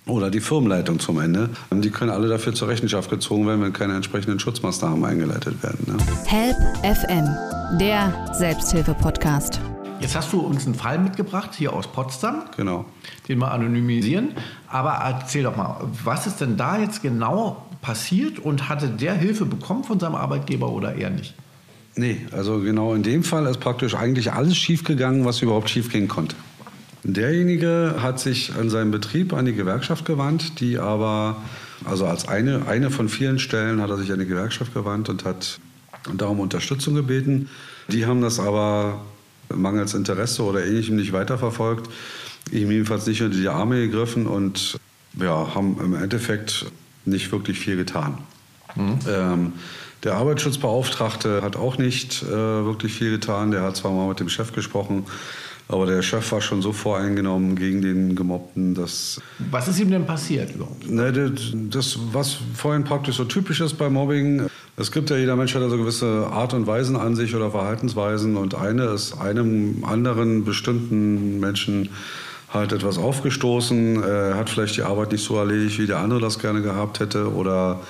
Oder 0.06 0.30
die 0.30 0.40
Firmenleitung 0.40 0.98
zum 0.98 1.20
Ende. 1.20 1.50
Die 1.72 1.90
können 1.90 2.10
alle 2.10 2.28
dafür 2.28 2.54
zur 2.54 2.68
Rechenschaft 2.68 3.10
gezogen 3.10 3.46
werden, 3.46 3.62
wenn 3.62 3.72
keine 3.72 3.94
entsprechenden 3.96 4.38
Schutzmaßnahmen 4.38 5.04
eingeleitet 5.04 5.62
werden. 5.62 5.86
Ne? 5.86 5.96
Help 6.26 6.56
FM, 6.82 7.28
der 7.78 8.32
Selbsthilfe-Podcast. 8.32 9.60
Jetzt 10.00 10.16
hast 10.16 10.32
du 10.32 10.40
uns 10.40 10.64
einen 10.64 10.74
Fall 10.74 10.98
mitgebracht, 10.98 11.50
hier 11.54 11.72
aus 11.72 11.86
Potsdam. 11.88 12.44
Genau. 12.56 12.86
Den 13.28 13.38
wir 13.38 13.50
anonymisieren. 13.50 14.30
Aber 14.68 14.92
erzähl 14.92 15.42
doch 15.42 15.56
mal, 15.56 15.76
was 16.04 16.26
ist 16.26 16.40
denn 16.40 16.56
da 16.56 16.78
jetzt 16.78 17.02
genau 17.02 17.66
passiert 17.82 18.38
und 18.38 18.68
hatte 18.68 18.88
der 18.88 19.14
Hilfe 19.14 19.44
bekommen 19.44 19.84
von 19.84 20.00
seinem 20.00 20.14
Arbeitgeber 20.14 20.70
oder 20.70 20.94
eher 20.94 21.10
nicht? 21.10 21.34
Nee, 21.96 22.18
also 22.30 22.60
genau 22.60 22.94
in 22.94 23.02
dem 23.02 23.24
Fall 23.24 23.46
ist 23.46 23.60
praktisch 23.60 23.94
eigentlich 23.94 24.32
alles 24.32 24.56
schiefgegangen, 24.56 25.24
was 25.24 25.42
überhaupt 25.42 25.68
schiefgehen 25.68 26.08
konnte. 26.08 26.36
Derjenige 27.02 27.96
hat 28.00 28.20
sich 28.20 28.54
an 28.54 28.68
seinem 28.68 28.90
Betrieb 28.90 29.32
an 29.32 29.46
die 29.46 29.54
Gewerkschaft 29.54 30.04
gewandt, 30.04 30.60
die 30.60 30.78
aber, 30.78 31.36
also 31.84 32.06
als 32.06 32.28
eine, 32.28 32.66
eine 32.66 32.90
von 32.90 33.08
vielen 33.08 33.38
Stellen 33.38 33.80
hat 33.80 33.90
er 33.90 33.96
sich 33.96 34.12
an 34.12 34.18
die 34.18 34.26
Gewerkschaft 34.26 34.74
gewandt 34.74 35.08
und 35.08 35.24
hat 35.24 35.60
darum 36.16 36.40
Unterstützung 36.40 36.94
gebeten. 36.94 37.48
Die 37.88 38.06
haben 38.06 38.20
das 38.20 38.38
aber 38.38 39.00
mangels 39.48 39.94
Interesse 39.94 40.42
oder 40.42 40.64
ähnlichem 40.64 40.96
nicht 40.96 41.12
weiterverfolgt, 41.12 41.90
ihm 42.52 42.70
jedenfalls 42.70 43.06
nicht 43.06 43.22
unter 43.22 43.36
die 43.36 43.48
Arme 43.48 43.86
gegriffen 43.86 44.26
und 44.26 44.78
ja, 45.18 45.54
haben 45.54 45.78
im 45.80 45.94
Endeffekt 45.94 46.66
nicht 47.04 47.32
wirklich 47.32 47.58
viel 47.58 47.76
getan. 47.76 48.18
Mhm. 48.76 48.98
Ähm, 49.08 49.52
der 50.04 50.14
Arbeitsschutzbeauftragte 50.14 51.42
hat 51.42 51.56
auch 51.56 51.76
nicht 51.76 52.22
äh, 52.22 52.28
wirklich 52.28 52.92
viel 52.92 53.10
getan. 53.10 53.50
Der 53.50 53.62
hat 53.62 53.76
zwar 53.76 53.92
mal 53.92 54.08
mit 54.08 54.20
dem 54.20 54.28
Chef 54.28 54.52
gesprochen, 54.52 55.04
aber 55.70 55.86
der 55.86 56.02
Chef 56.02 56.32
war 56.32 56.40
schon 56.40 56.62
so 56.62 56.72
voreingenommen 56.72 57.54
gegen 57.54 57.80
den 57.80 58.16
Gemobbten, 58.16 58.74
dass. 58.74 59.20
Was 59.50 59.68
ist 59.68 59.78
ihm 59.78 59.90
denn 59.90 60.04
passiert 60.04 60.54
überhaupt? 60.54 60.90
Ne, 60.90 61.32
das, 61.70 61.98
was 62.12 62.38
vorhin 62.54 62.84
praktisch 62.84 63.16
so 63.16 63.24
typisch 63.24 63.60
ist 63.60 63.74
bei 63.74 63.88
Mobbing, 63.88 64.46
es 64.76 64.90
gibt 64.90 65.10
ja 65.10 65.16
jeder 65.16 65.36
Mensch 65.36 65.54
hat 65.54 65.62
ja 65.62 65.68
so 65.68 65.76
gewisse 65.76 66.26
Art 66.32 66.54
und 66.54 66.66
Weisen 66.66 66.96
an 66.96 67.14
sich 67.14 67.34
oder 67.36 67.50
Verhaltensweisen 67.50 68.36
und 68.36 68.54
eine 68.54 68.86
ist 68.86 69.18
einem 69.20 69.84
anderen 69.84 70.44
bestimmten 70.44 71.38
Menschen 71.38 71.90
halt 72.52 72.72
etwas 72.72 72.98
aufgestoßen, 72.98 74.02
er 74.02 74.36
hat 74.36 74.50
vielleicht 74.50 74.76
die 74.76 74.82
Arbeit 74.82 75.12
nicht 75.12 75.22
so 75.22 75.36
erledigt, 75.36 75.78
wie 75.78 75.86
der 75.86 75.98
andere 75.98 76.20
das 76.20 76.40
gerne 76.40 76.62
gehabt 76.62 76.98
hätte 76.98 77.32
oder 77.32 77.80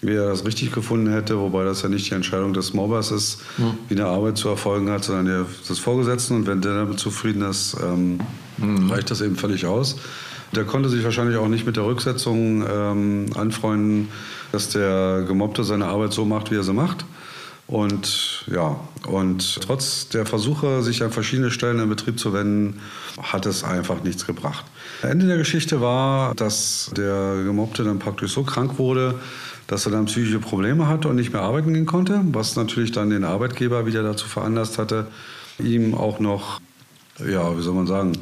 wie 0.00 0.14
er 0.14 0.28
das 0.28 0.44
richtig 0.44 0.72
gefunden 0.72 1.12
hätte, 1.12 1.38
wobei 1.38 1.64
das 1.64 1.82
ja 1.82 1.88
nicht 1.88 2.10
die 2.10 2.14
Entscheidung 2.14 2.52
des 2.52 2.72
Mobbers 2.72 3.10
ist, 3.10 3.40
mhm. 3.58 3.78
wie 3.88 3.94
eine 3.94 4.06
Arbeit 4.06 4.38
zu 4.38 4.48
erfolgen 4.48 4.90
hat, 4.90 5.04
sondern 5.04 5.26
der, 5.26 5.46
des 5.68 5.78
Vorgesetzten. 5.78 6.36
Und 6.36 6.46
wenn 6.46 6.60
der 6.60 6.74
damit 6.74 7.00
zufrieden 7.00 7.42
ist, 7.42 7.76
ähm, 7.82 8.20
mhm. 8.58 8.90
reicht 8.90 9.10
das 9.10 9.20
eben 9.20 9.36
völlig 9.36 9.66
aus. 9.66 9.96
Der 10.54 10.64
konnte 10.64 10.88
sich 10.88 11.04
wahrscheinlich 11.04 11.36
auch 11.36 11.48
nicht 11.48 11.66
mit 11.66 11.76
der 11.76 11.84
Rücksetzung 11.84 12.64
ähm, 12.68 13.26
anfreunden, 13.34 14.08
dass 14.52 14.70
der 14.70 15.24
Gemobbte 15.26 15.64
seine 15.64 15.86
Arbeit 15.86 16.12
so 16.12 16.24
macht, 16.24 16.50
wie 16.50 16.56
er 16.56 16.62
sie 16.62 16.72
macht. 16.72 17.04
Und 17.66 18.46
ja, 18.50 18.80
und 19.06 19.60
trotz 19.60 20.08
der 20.08 20.24
Versuche, 20.24 20.82
sich 20.82 21.02
an 21.02 21.10
verschiedene 21.10 21.50
Stellen 21.50 21.80
im 21.80 21.90
Betrieb 21.90 22.18
zu 22.18 22.32
wenden, 22.32 22.80
hat 23.20 23.44
es 23.44 23.62
einfach 23.62 24.02
nichts 24.02 24.26
gebracht. 24.26 24.64
Ende 25.02 25.26
der 25.26 25.36
Geschichte 25.36 25.82
war, 25.82 26.34
dass 26.34 26.90
der 26.96 27.42
Gemobbte 27.44 27.84
dann 27.84 27.98
praktisch 27.98 28.32
so 28.32 28.42
krank 28.42 28.78
wurde, 28.78 29.16
dass 29.68 29.86
er 29.86 29.92
dann 29.92 30.06
psychische 30.06 30.40
Probleme 30.40 30.88
hatte 30.88 31.08
und 31.08 31.16
nicht 31.16 31.32
mehr 31.32 31.42
arbeiten 31.42 31.72
gehen 31.72 31.86
konnte, 31.86 32.20
was 32.32 32.56
natürlich 32.56 32.90
dann 32.90 33.10
den 33.10 33.22
Arbeitgeber 33.22 33.86
wieder 33.86 34.02
dazu 34.02 34.26
veranlasst 34.26 34.78
hatte, 34.78 35.06
ihm 35.58 35.94
auch 35.94 36.18
noch, 36.18 36.60
ja, 37.18 37.56
wie 37.56 37.62
soll 37.62 37.74
man 37.74 37.86
sagen, 37.86 38.12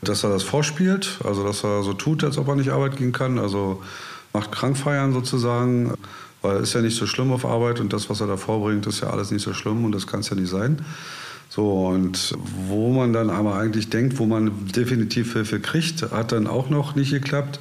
dass 0.00 0.24
er 0.24 0.30
das 0.30 0.42
vorspielt, 0.42 1.18
also 1.24 1.44
dass 1.44 1.64
er 1.64 1.82
so 1.82 1.92
tut, 1.92 2.24
als 2.24 2.38
ob 2.38 2.48
er 2.48 2.56
nicht 2.56 2.70
arbeiten 2.70 2.96
gehen 2.96 3.12
kann, 3.12 3.38
also 3.38 3.82
macht 4.32 4.52
Krankfeiern 4.52 5.12
sozusagen, 5.12 5.94
weil 6.40 6.56
es 6.56 6.68
ist 6.68 6.74
ja 6.74 6.80
nicht 6.80 6.96
so 6.96 7.06
schlimm 7.06 7.32
auf 7.32 7.44
Arbeit 7.44 7.80
und 7.80 7.92
das, 7.92 8.08
was 8.08 8.20
er 8.20 8.28
da 8.28 8.36
vorbringt, 8.36 8.86
ist 8.86 9.00
ja 9.00 9.10
alles 9.10 9.32
nicht 9.32 9.42
so 9.42 9.52
schlimm 9.54 9.84
und 9.84 9.92
das 9.92 10.06
kann 10.06 10.20
es 10.20 10.30
ja 10.30 10.36
nicht 10.36 10.50
sein. 10.50 10.84
So, 11.48 11.88
und 11.88 12.34
wo 12.68 12.92
man 12.92 13.12
dann 13.12 13.28
aber 13.28 13.56
eigentlich 13.56 13.90
denkt, 13.90 14.18
wo 14.18 14.24
man 14.24 14.68
definitiv 14.68 15.34
Hilfe 15.34 15.60
kriegt, 15.60 16.10
hat 16.10 16.32
dann 16.32 16.46
auch 16.46 16.70
noch 16.70 16.94
nicht 16.94 17.10
geklappt. 17.10 17.60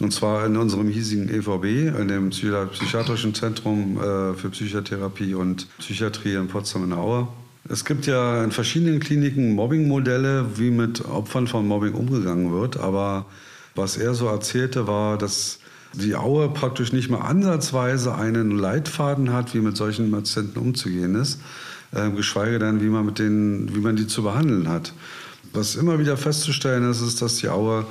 Und 0.00 0.12
zwar 0.12 0.44
in 0.46 0.56
unserem 0.56 0.88
hiesigen 0.88 1.28
EVB, 1.28 1.96
in 1.98 2.08
dem 2.08 2.30
Psychiatrischen 2.30 3.34
Zentrum 3.34 3.96
äh, 3.96 4.34
für 4.34 4.50
Psychotherapie 4.50 5.34
und 5.34 5.68
Psychiatrie 5.78 6.34
in 6.34 6.48
Potsdam 6.48 6.84
in 6.84 6.90
der 6.90 6.98
Aue. 6.98 7.28
Es 7.68 7.84
gibt 7.84 8.06
ja 8.06 8.42
in 8.44 8.50
verschiedenen 8.50 9.00
Kliniken 9.00 9.54
Mobbingmodelle, 9.54 10.58
wie 10.58 10.70
mit 10.70 11.04
Opfern 11.04 11.46
von 11.46 11.66
Mobbing 11.66 11.94
umgegangen 11.94 12.52
wird. 12.52 12.78
Aber 12.78 13.26
was 13.74 13.96
er 13.96 14.14
so 14.14 14.26
erzählte, 14.26 14.86
war, 14.86 15.16
dass 15.16 15.60
die 15.94 16.16
Aue 16.16 16.48
praktisch 16.48 16.92
nicht 16.92 17.08
mal 17.08 17.20
ansatzweise 17.20 18.14
einen 18.14 18.50
Leitfaden 18.50 19.32
hat, 19.32 19.54
wie 19.54 19.60
mit 19.60 19.76
solchen 19.76 20.10
Patienten 20.10 20.58
umzugehen 20.58 21.14
ist, 21.14 21.40
äh, 21.92 22.10
geschweige 22.10 22.58
denn, 22.58 22.82
wie 22.82 22.88
man, 22.88 23.06
mit 23.06 23.18
denen, 23.18 23.74
wie 23.74 23.80
man 23.80 23.96
die 23.96 24.08
zu 24.08 24.24
behandeln 24.24 24.68
hat. 24.68 24.92
Was 25.52 25.76
immer 25.76 25.98
wieder 25.98 26.16
festzustellen 26.16 26.90
ist, 26.90 27.00
ist, 27.00 27.22
dass 27.22 27.36
die 27.36 27.48
Aue 27.48 27.86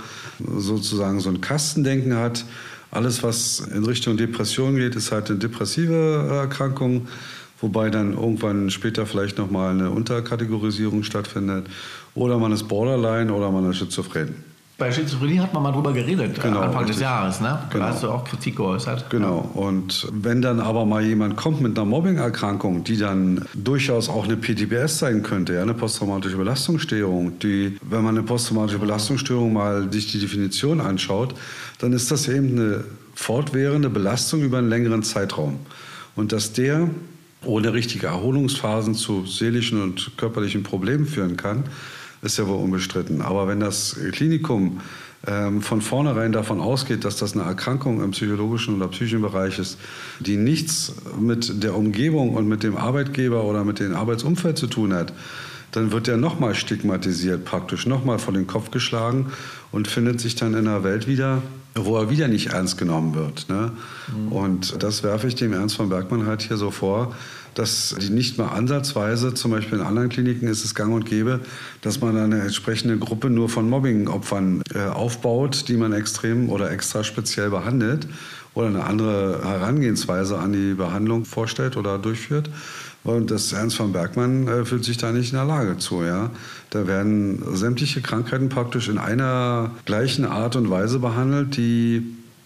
sozusagen 0.57 1.19
so 1.19 1.29
ein 1.29 1.41
Kastendenken 1.41 2.15
hat. 2.15 2.45
Alles, 2.91 3.23
was 3.23 3.59
in 3.59 3.85
Richtung 3.85 4.17
Depression 4.17 4.75
geht, 4.75 4.95
ist 4.95 5.11
halt 5.11 5.29
eine 5.29 5.39
depressive 5.39 6.27
Erkrankung, 6.29 7.07
wobei 7.59 7.89
dann 7.89 8.13
irgendwann 8.13 8.69
später 8.69 9.05
vielleicht 9.05 9.37
nochmal 9.37 9.71
eine 9.71 9.89
Unterkategorisierung 9.89 11.03
stattfindet. 11.03 11.67
Oder 12.15 12.37
man 12.37 12.51
ist 12.51 12.67
Borderline 12.67 13.33
oder 13.33 13.49
man 13.49 13.69
ist 13.69 13.77
schizophren. 13.77 14.52
Bei 14.83 14.91
Schizophrenie 14.91 15.39
hat 15.39 15.53
man 15.53 15.63
mal 15.63 15.71
drüber 15.71 15.93
geredet, 15.93 16.37
äh, 16.39 16.41
genau, 16.41 16.59
Anfang 16.59 16.79
richtig. 16.79 16.97
des 16.97 17.03
Jahres. 17.03 17.39
Ne? 17.39 17.57
Genau. 17.69 17.85
Da 17.85 17.91
hast 17.91 18.03
du 18.03 18.09
auch 18.09 18.25
Kritik 18.25 18.57
geäußert. 18.57 19.09
Genau. 19.09 19.49
Und 19.53 20.09
wenn 20.11 20.41
dann 20.41 20.59
aber 20.59 20.85
mal 20.85 21.01
jemand 21.01 21.37
kommt 21.37 21.61
mit 21.61 21.77
einer 21.77 21.85
Mobbing-Erkrankung, 21.85 22.83
die 22.83 22.97
dann 22.97 23.45
durchaus 23.53 24.09
auch 24.09 24.25
eine 24.25 24.35
PTBS 24.35 24.99
sein 24.99 25.23
könnte, 25.23 25.53
ja, 25.53 25.61
eine 25.61 25.73
posttraumatische 25.73 26.35
Belastungsstörung, 26.35 27.39
die, 27.39 27.77
wenn 27.81 28.03
man 28.03 28.17
eine 28.17 28.25
posttraumatische 28.25 28.79
Belastungsstörung 28.79 29.53
mal 29.53 29.89
sich 29.89 30.11
die 30.11 30.19
Definition 30.19 30.81
anschaut, 30.81 31.33
dann 31.79 31.93
ist 31.93 32.11
das 32.11 32.27
eben 32.27 32.59
eine 32.59 32.83
fortwährende 33.15 33.89
Belastung 33.89 34.41
über 34.41 34.57
einen 34.57 34.67
längeren 34.67 35.01
Zeitraum. 35.01 35.59
Und 36.17 36.33
dass 36.33 36.51
der 36.51 36.89
ohne 37.45 37.71
richtige 37.71 38.07
Erholungsphasen 38.07 38.95
zu 38.95 39.25
seelischen 39.27 39.81
und 39.81 40.17
körperlichen 40.17 40.63
Problemen 40.63 41.05
führen 41.05 41.37
kann, 41.37 41.63
ist 42.23 42.37
ja 42.37 42.47
wohl 42.47 42.57
unbestritten. 42.57 43.21
Aber 43.21 43.47
wenn 43.47 43.59
das 43.59 43.97
Klinikum 44.11 44.79
ähm, 45.27 45.61
von 45.61 45.81
vornherein 45.81 46.31
davon 46.31 46.59
ausgeht, 46.59 47.05
dass 47.05 47.17
das 47.17 47.33
eine 47.33 47.43
Erkrankung 47.43 48.01
im 48.01 48.11
psychologischen 48.11 48.75
oder 48.75 48.87
psychischen 48.87 49.21
Bereich 49.21 49.59
ist, 49.59 49.77
die 50.19 50.37
nichts 50.37 50.93
mit 51.19 51.63
der 51.63 51.75
Umgebung 51.75 52.33
und 52.33 52.47
mit 52.47 52.63
dem 52.63 52.75
Arbeitgeber 52.77 53.43
oder 53.43 53.63
mit 53.63 53.79
dem 53.79 53.95
Arbeitsumfeld 53.95 54.57
zu 54.57 54.67
tun 54.67 54.93
hat, 54.93 55.13
dann 55.71 55.91
wird 55.91 56.07
er 56.07 56.17
nochmal 56.17 56.55
stigmatisiert, 56.55 57.45
praktisch 57.45 57.87
nochmal 57.87 58.19
vor 58.19 58.33
den 58.33 58.47
Kopf 58.47 58.71
geschlagen 58.71 59.31
und 59.71 59.87
findet 59.87 60.19
sich 60.19 60.35
dann 60.35 60.53
in 60.53 60.67
einer 60.67 60.83
Welt 60.83 61.07
wieder, 61.07 61.41
wo 61.75 61.97
er 61.97 62.09
wieder 62.09 62.27
nicht 62.27 62.47
ernst 62.47 62.77
genommen 62.77 63.15
wird. 63.15 63.47
Ne? 63.49 63.71
Mhm. 64.15 64.31
Und 64.31 64.83
das 64.83 65.03
werfe 65.03 65.27
ich 65.27 65.35
dem 65.35 65.53
Ernst 65.53 65.75
von 65.75 65.89
Bergmann 65.89 66.25
halt 66.25 66.41
hier 66.41 66.57
so 66.57 66.71
vor, 66.71 67.15
dass 67.55 67.95
die 67.99 68.09
nicht 68.09 68.37
mal 68.37 68.47
ansatzweise, 68.47 69.33
zum 69.33 69.51
Beispiel 69.51 69.79
in 69.79 69.85
anderen 69.85 70.09
Kliniken 70.09 70.47
ist 70.47 70.65
es 70.65 70.75
gang 70.75 70.93
und 70.93 71.05
gäbe, 71.05 71.41
dass 71.81 72.01
man 72.01 72.17
eine 72.17 72.41
entsprechende 72.41 72.97
Gruppe 72.97 73.29
nur 73.29 73.49
von 73.49 73.69
Mobbing-Opfern 73.69 74.63
äh, 74.73 74.85
aufbaut, 74.85 75.65
die 75.67 75.77
man 75.77 75.93
extrem 75.93 76.49
oder 76.49 76.71
extra 76.71 77.03
speziell 77.03 77.49
behandelt 77.49 78.07
oder 78.55 78.67
eine 78.67 78.83
andere 78.83 79.41
Herangehensweise 79.43 80.37
an 80.37 80.53
die 80.53 80.73
Behandlung 80.73 81.25
vorstellt 81.25 81.77
oder 81.77 81.97
durchführt. 81.97 82.49
Und 83.03 83.31
das 83.31 83.51
Ernst 83.51 83.75
von 83.75 83.91
Bergmann 83.91 84.47
äh, 84.47 84.65
fühlt 84.65 84.85
sich 84.85 84.97
da 84.97 85.11
nicht 85.11 85.33
in 85.33 85.37
der 85.37 85.45
Lage 85.45 85.77
zu. 85.77 86.03
Ja? 86.03 86.29
Da 86.69 86.87
werden 86.87 87.43
sämtliche 87.55 88.01
Krankheiten 88.01 88.49
praktisch 88.49 88.87
in 88.87 88.97
einer 88.97 89.71
gleichen 89.85 90.25
Art 90.25 90.55
und 90.55 90.69
Weise 90.69 90.99
behandelt, 90.99 91.57
die 91.57 92.03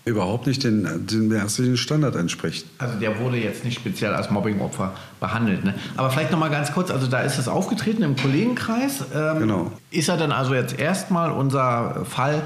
überhaupt 0.07 0.47
nicht 0.47 0.63
den, 0.63 1.05
den 1.05 1.29
ärztlichen 1.31 1.77
Standard 1.77 2.15
entspricht. 2.15 2.65
Also 2.77 2.97
der 2.97 3.19
wurde 3.19 3.37
jetzt 3.37 3.65
nicht 3.65 3.75
speziell 3.75 4.13
als 4.13 4.31
Mobbingopfer 4.31 4.93
behandelt. 5.19 5.65
Ne? 5.65 5.75
Aber 5.97 6.09
vielleicht 6.09 6.31
noch 6.31 6.39
mal 6.39 6.49
ganz 6.49 6.71
kurz, 6.71 6.89
also 6.89 7.07
da 7.07 7.19
ist 7.21 7.37
es 7.37 7.47
aufgetreten 7.47 8.03
im 8.03 8.15
Kollegenkreis. 8.15 9.03
Ähm, 9.13 9.39
genau. 9.39 9.71
Ist 9.91 10.07
er 10.07 10.17
dann 10.17 10.31
also 10.31 10.55
jetzt 10.55 10.79
erstmal 10.79 11.31
unser 11.31 12.05
Fall 12.05 12.41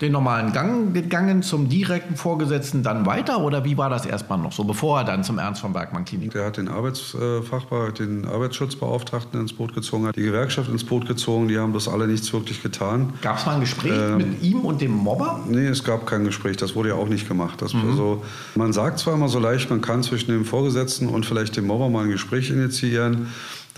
den 0.00 0.12
normalen 0.12 0.52
Gang 0.52 0.94
gegangen 0.94 1.42
zum 1.42 1.68
direkten 1.68 2.16
Vorgesetzten 2.16 2.82
dann 2.82 3.06
weiter 3.06 3.40
oder 3.40 3.64
wie 3.64 3.76
war 3.76 3.90
das 3.90 4.06
erstmal 4.06 4.38
noch 4.38 4.52
so, 4.52 4.64
bevor 4.64 5.00
er 5.00 5.04
dann 5.04 5.24
zum 5.24 5.38
Ernst 5.38 5.60
von 5.60 5.72
Bergmann 5.72 6.04
Klinik? 6.04 6.32
Der 6.32 6.46
hat 6.46 6.56
den 6.56 6.68
Arbeitsfachbar, 6.68 7.92
den 7.92 8.24
Arbeitsschutzbeauftragten 8.24 9.40
ins 9.40 9.52
Boot 9.52 9.74
gezogen, 9.74 10.06
hat 10.06 10.16
die 10.16 10.22
Gewerkschaft 10.22 10.70
ins 10.70 10.84
Boot 10.84 11.06
gezogen, 11.06 11.48
die 11.48 11.58
haben 11.58 11.72
das 11.72 11.88
alle 11.88 12.06
nichts 12.06 12.32
wirklich 12.32 12.62
getan. 12.62 13.12
Gab 13.22 13.38
es 13.38 13.46
mal 13.46 13.54
ein 13.54 13.60
Gespräch 13.60 13.92
ähm, 13.92 14.18
mit 14.18 14.42
ihm 14.42 14.60
und 14.60 14.80
dem 14.80 14.92
Mobber? 14.92 15.40
Nee, 15.48 15.66
es 15.66 15.82
gab 15.82 16.06
kein 16.06 16.24
Gespräch, 16.24 16.56
das 16.56 16.74
wurde 16.74 16.90
ja 16.90 16.94
auch 16.94 17.08
nicht 17.08 17.28
gemacht. 17.28 17.60
Das 17.60 17.74
mhm. 17.74 17.96
so, 17.96 18.22
man 18.54 18.72
sagt 18.72 19.00
zwar 19.00 19.14
immer 19.14 19.28
so 19.28 19.38
leicht, 19.38 19.70
man 19.70 19.80
kann 19.80 20.02
zwischen 20.02 20.30
dem 20.30 20.44
Vorgesetzten 20.44 21.08
und 21.08 21.26
vielleicht 21.26 21.56
dem 21.56 21.66
Mobber 21.66 21.88
mal 21.88 22.04
ein 22.04 22.10
Gespräch 22.10 22.50
initiieren. 22.50 23.28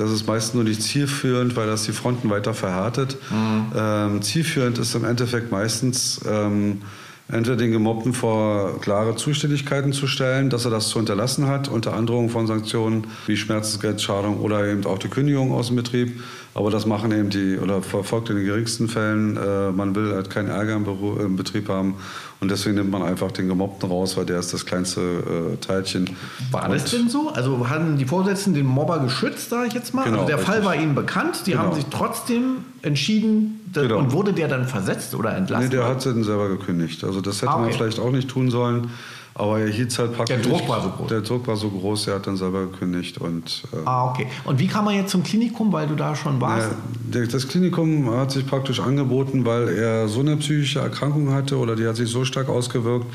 Das 0.00 0.11
ist 0.12 0.26
meist 0.26 0.54
nur 0.54 0.64
nicht 0.64 0.83
zielführend, 0.83 1.57
weil 1.57 1.66
das 1.66 1.83
die 1.83 1.92
Fronten 1.92 2.30
weiter 2.30 2.54
verhärtet. 2.54 3.19
Mhm. 3.30 3.66
Ähm, 3.76 4.23
zielführend 4.23 4.78
ist 4.78 4.95
im 4.95 5.04
Endeffekt 5.04 5.52
meistens 5.52 6.23
ähm, 6.26 6.80
entweder 7.28 7.59
den 7.59 7.71
Gemobbten 7.71 8.14
vor 8.14 8.80
klare 8.80 9.14
Zuständigkeiten 9.16 9.92
zu 9.92 10.07
stellen, 10.07 10.49
dass 10.49 10.64
er 10.64 10.71
das 10.71 10.88
zu 10.88 10.99
unterlassen 10.99 11.49
hat, 11.49 11.69
unter 11.69 11.92
Androhung 11.92 12.30
von 12.30 12.47
Sanktionen 12.47 13.09
wie 13.26 13.37
Schmerzensgeldschadung 13.37 14.40
oder 14.40 14.66
eben 14.66 14.87
auch 14.87 14.96
die 14.96 15.09
Kündigung 15.09 15.53
aus 15.53 15.66
dem 15.66 15.77
Betrieb. 15.77 16.18
Aber 16.53 16.71
das 16.71 16.85
machen 16.85 17.13
eben 17.13 17.31
die, 17.31 17.59
oder 17.59 17.81
verfolgt 17.81 18.29
in 18.31 18.37
den 18.37 18.45
geringsten 18.45 18.89
Fällen. 18.89 19.37
Äh, 19.37 19.71
man 19.71 19.95
will 19.95 20.13
halt 20.13 20.31
keinen 20.31 20.49
Ärger 20.49 20.75
im, 20.75 20.85
Büro, 20.85 21.17
im, 21.17 21.37
Betrieb 21.37 21.69
haben 21.69 21.95
und 22.41 22.51
deswegen 22.51 22.75
nimmt 22.75 22.91
man 22.91 23.03
einfach 23.03 23.31
den 23.31 23.47
Gemobbten 23.47 23.89
raus, 23.89 24.17
weil 24.17 24.27
der 24.27 24.41
ist 24.41 24.53
das 24.53 24.67
kleinste 24.67 25.01
äh, 25.01 25.57
Teilchen. 25.65 26.11
War 26.51 26.65
und 26.65 26.73
das 26.73 26.91
denn 26.91 27.09
so? 27.09 27.29
Also 27.29 27.69
hatten 27.69 27.99
die 27.99 28.05
Vorgesetzten 28.05 28.53
den 28.53 28.67
Mobber 28.67 28.99
geschützt, 28.99 29.51
sage 29.51 29.69
ich 29.69 29.75
jetzt 29.75 29.95
mal? 29.95 30.05
Genau, 30.05 30.19
also 30.19 30.27
der 30.27 30.39
richtig. 30.39 30.55
Fall 30.55 30.65
war 30.65 30.75
ihnen 30.75 30.97
bekannt, 30.97 31.43
die 31.47 31.53
genau. 31.53 31.65
haben 31.65 31.75
sich 31.75 31.87
trotzdem 31.89 32.65
entschieden 32.83 33.61
genau. 33.73 33.99
und 33.99 34.13
wurde 34.13 34.33
der 34.33 34.49
dann 34.49 34.67
versetzt 34.67 35.15
oder 35.15 35.37
entlassen? 35.37 35.69
Nee, 35.69 35.77
der 35.77 35.87
hat 35.87 36.05
dann 36.05 36.25
selber 36.25 36.49
gekündigt. 36.49 37.05
Also 37.05 37.21
das 37.21 37.43
hätte 37.43 37.53
ah, 37.53 37.55
okay. 37.55 37.63
man 37.63 37.73
vielleicht 37.73 38.01
auch 38.01 38.11
nicht 38.11 38.29
tun 38.29 38.51
sollen. 38.51 38.91
Aber 39.35 39.61
er 39.61 39.69
hielt 39.69 39.97
halt 39.99 40.14
praktisch. 40.16 40.43
Der 40.43 40.51
Druck 40.51 40.69
war 40.69 40.83
so 40.83 40.90
groß. 40.90 41.09
Der 41.09 41.21
Druck 41.21 41.47
war 41.47 41.57
so 41.57 41.71
groß, 41.71 42.09
er 42.09 42.16
hat 42.16 42.27
dann 42.27 42.37
selber 42.37 42.66
gekündigt. 42.66 43.19
Und, 43.19 43.62
äh, 43.73 43.77
ah, 43.85 44.11
okay. 44.11 44.27
Und 44.45 44.59
wie 44.59 44.66
kam 44.66 44.87
er 44.88 44.95
jetzt 44.95 45.11
zum 45.11 45.23
Klinikum, 45.23 45.73
weil 45.73 45.87
du 45.87 45.95
da 45.95 46.16
schon 46.16 46.40
warst? 46.40 46.71
Ja, 47.14 47.27
das 47.27 47.49
Klinikum 47.49 48.11
hat 48.11 48.33
sich 48.33 48.47
praktisch 48.47 48.81
angeboten, 48.81 49.45
weil 49.45 49.69
er 49.69 50.09
so 50.09 50.21
eine 50.21 50.37
psychische 50.37 50.81
Erkrankung 50.81 51.33
hatte 51.33 51.59
oder 51.59 51.77
die 51.77 51.87
hat 51.87 51.97
sich 51.97 52.11
so 52.11 52.25
stark 52.25 52.49
ausgewirkt, 52.49 53.07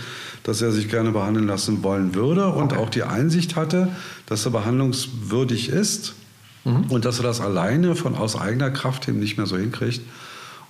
dass 0.43 0.61
er 0.61 0.71
sich 0.71 0.89
gerne 0.89 1.11
behandeln 1.11 1.47
lassen 1.47 1.83
wollen 1.83 2.15
würde 2.15 2.47
und 2.47 2.71
okay. 2.71 2.81
auch 2.81 2.89
die 2.89 3.03
Einsicht 3.03 3.55
hatte, 3.55 3.89
dass 4.25 4.45
er 4.45 4.51
behandlungswürdig 4.51 5.69
ist 5.69 6.15
mhm. 6.63 6.85
und 6.89 7.05
dass 7.05 7.19
er 7.19 7.23
das 7.23 7.41
alleine 7.41 7.95
von 7.95 8.15
aus 8.15 8.39
eigener 8.39 8.71
Kraft 8.71 9.07
eben 9.07 9.19
nicht 9.19 9.37
mehr 9.37 9.47
so 9.47 9.57
hinkriegt 9.57 10.01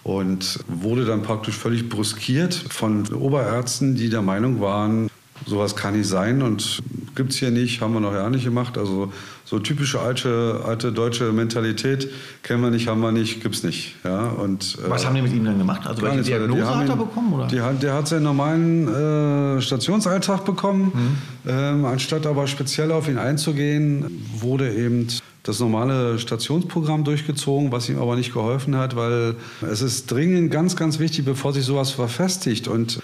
und 0.03 0.59
wurde 0.67 1.05
dann 1.05 1.23
praktisch 1.23 1.55
völlig 1.57 1.89
brüskiert 1.89 2.53
von 2.53 3.07
Oberärzten, 3.11 3.95
die 3.95 4.09
der 4.09 4.21
Meinung 4.21 4.61
waren, 4.61 5.09
Sowas 5.45 5.75
kann 5.75 5.97
nicht 5.97 6.07
sein 6.07 6.41
und 6.41 6.81
gibt 7.15 7.31
es 7.31 7.37
hier 7.37 7.51
nicht, 7.51 7.81
haben 7.81 7.93
wir 7.93 7.99
noch 7.99 8.13
ja 8.13 8.29
nicht 8.29 8.45
gemacht. 8.45 8.77
Also 8.77 9.11
so 9.43 9.59
typische 9.59 9.99
alte, 9.99 10.61
alte 10.65 10.91
deutsche 10.91 11.31
Mentalität 11.31 12.09
kennen 12.41 12.63
wir 12.63 12.71
nicht, 12.71 12.87
haben 12.87 13.01
wir 13.01 13.11
nicht, 13.11 13.41
gibt 13.41 13.55
es 13.55 13.63
nicht. 13.63 13.95
Ja, 14.03 14.27
und, 14.29 14.77
Was 14.87 15.03
äh, 15.03 15.05
haben 15.07 15.15
die 15.15 15.21
mit 15.21 15.33
ihm 15.33 15.45
dann 15.45 15.57
gemacht? 15.57 15.85
Also 15.85 16.01
welche 16.01 16.23
Diagnose 16.23 16.75
hat 16.75 16.89
er 16.89 16.95
bekommen? 16.95 17.33
Oder? 17.33 17.47
Die, 17.47 17.61
der 17.81 17.93
hat 17.93 18.07
seinen 18.07 18.23
normalen 18.23 18.87
äh, 18.87 19.61
Stationsalltag 19.61 20.45
bekommen. 20.45 20.91
Mhm. 20.93 21.51
Ähm, 21.51 21.85
anstatt 21.85 22.25
aber 22.25 22.47
speziell 22.47 22.91
auf 22.91 23.07
ihn 23.07 23.17
einzugehen, 23.17 24.25
wurde 24.39 24.73
eben 24.73 25.07
das 25.43 25.59
normale 25.59 26.17
Stationsprogramm 26.17 27.03
durchgezogen, 27.03 27.71
was 27.71 27.87
ihm 27.87 27.99
aber 27.99 28.15
nicht 28.15 28.33
geholfen 28.33 28.75
hat, 28.75 28.95
weil 28.95 29.35
es 29.61 29.83
ist 29.83 30.09
dringend 30.09 30.49
ganz, 30.49 30.75
ganz 30.75 30.97
wichtig, 30.97 31.23
bevor 31.23 31.53
sich 31.53 31.65
sowas 31.65 31.91
verfestigt 31.91 32.67
und 32.67 32.99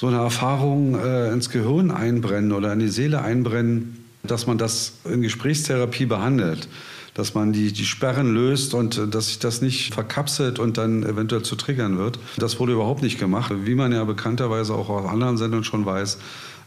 so 0.00 0.06
eine 0.06 0.16
Erfahrung 0.16 0.98
äh, 0.98 1.30
ins 1.30 1.50
Gehirn 1.50 1.90
einbrennen 1.90 2.52
oder 2.52 2.72
in 2.72 2.78
die 2.78 2.88
Seele 2.88 3.20
einbrennen, 3.20 4.02
dass 4.22 4.46
man 4.46 4.56
das 4.56 4.94
in 5.04 5.20
Gesprächstherapie 5.20 6.06
behandelt, 6.06 6.68
dass 7.12 7.34
man 7.34 7.52
die, 7.52 7.70
die 7.70 7.84
Sperren 7.84 8.32
löst 8.32 8.72
und 8.72 8.96
äh, 8.96 9.06
dass 9.06 9.26
sich 9.26 9.40
das 9.40 9.60
nicht 9.60 9.92
verkapselt 9.92 10.58
und 10.58 10.78
dann 10.78 11.02
eventuell 11.02 11.42
zu 11.42 11.54
triggern 11.54 11.98
wird. 11.98 12.18
Das 12.38 12.58
wurde 12.58 12.72
überhaupt 12.72 13.02
nicht 13.02 13.20
gemacht. 13.20 13.52
Wie 13.66 13.74
man 13.74 13.92
ja 13.92 14.02
bekannterweise 14.04 14.72
auch 14.72 14.88
aus 14.88 15.06
anderen 15.06 15.36
Sendungen 15.36 15.64
schon 15.64 15.84
weiß, 15.84 16.16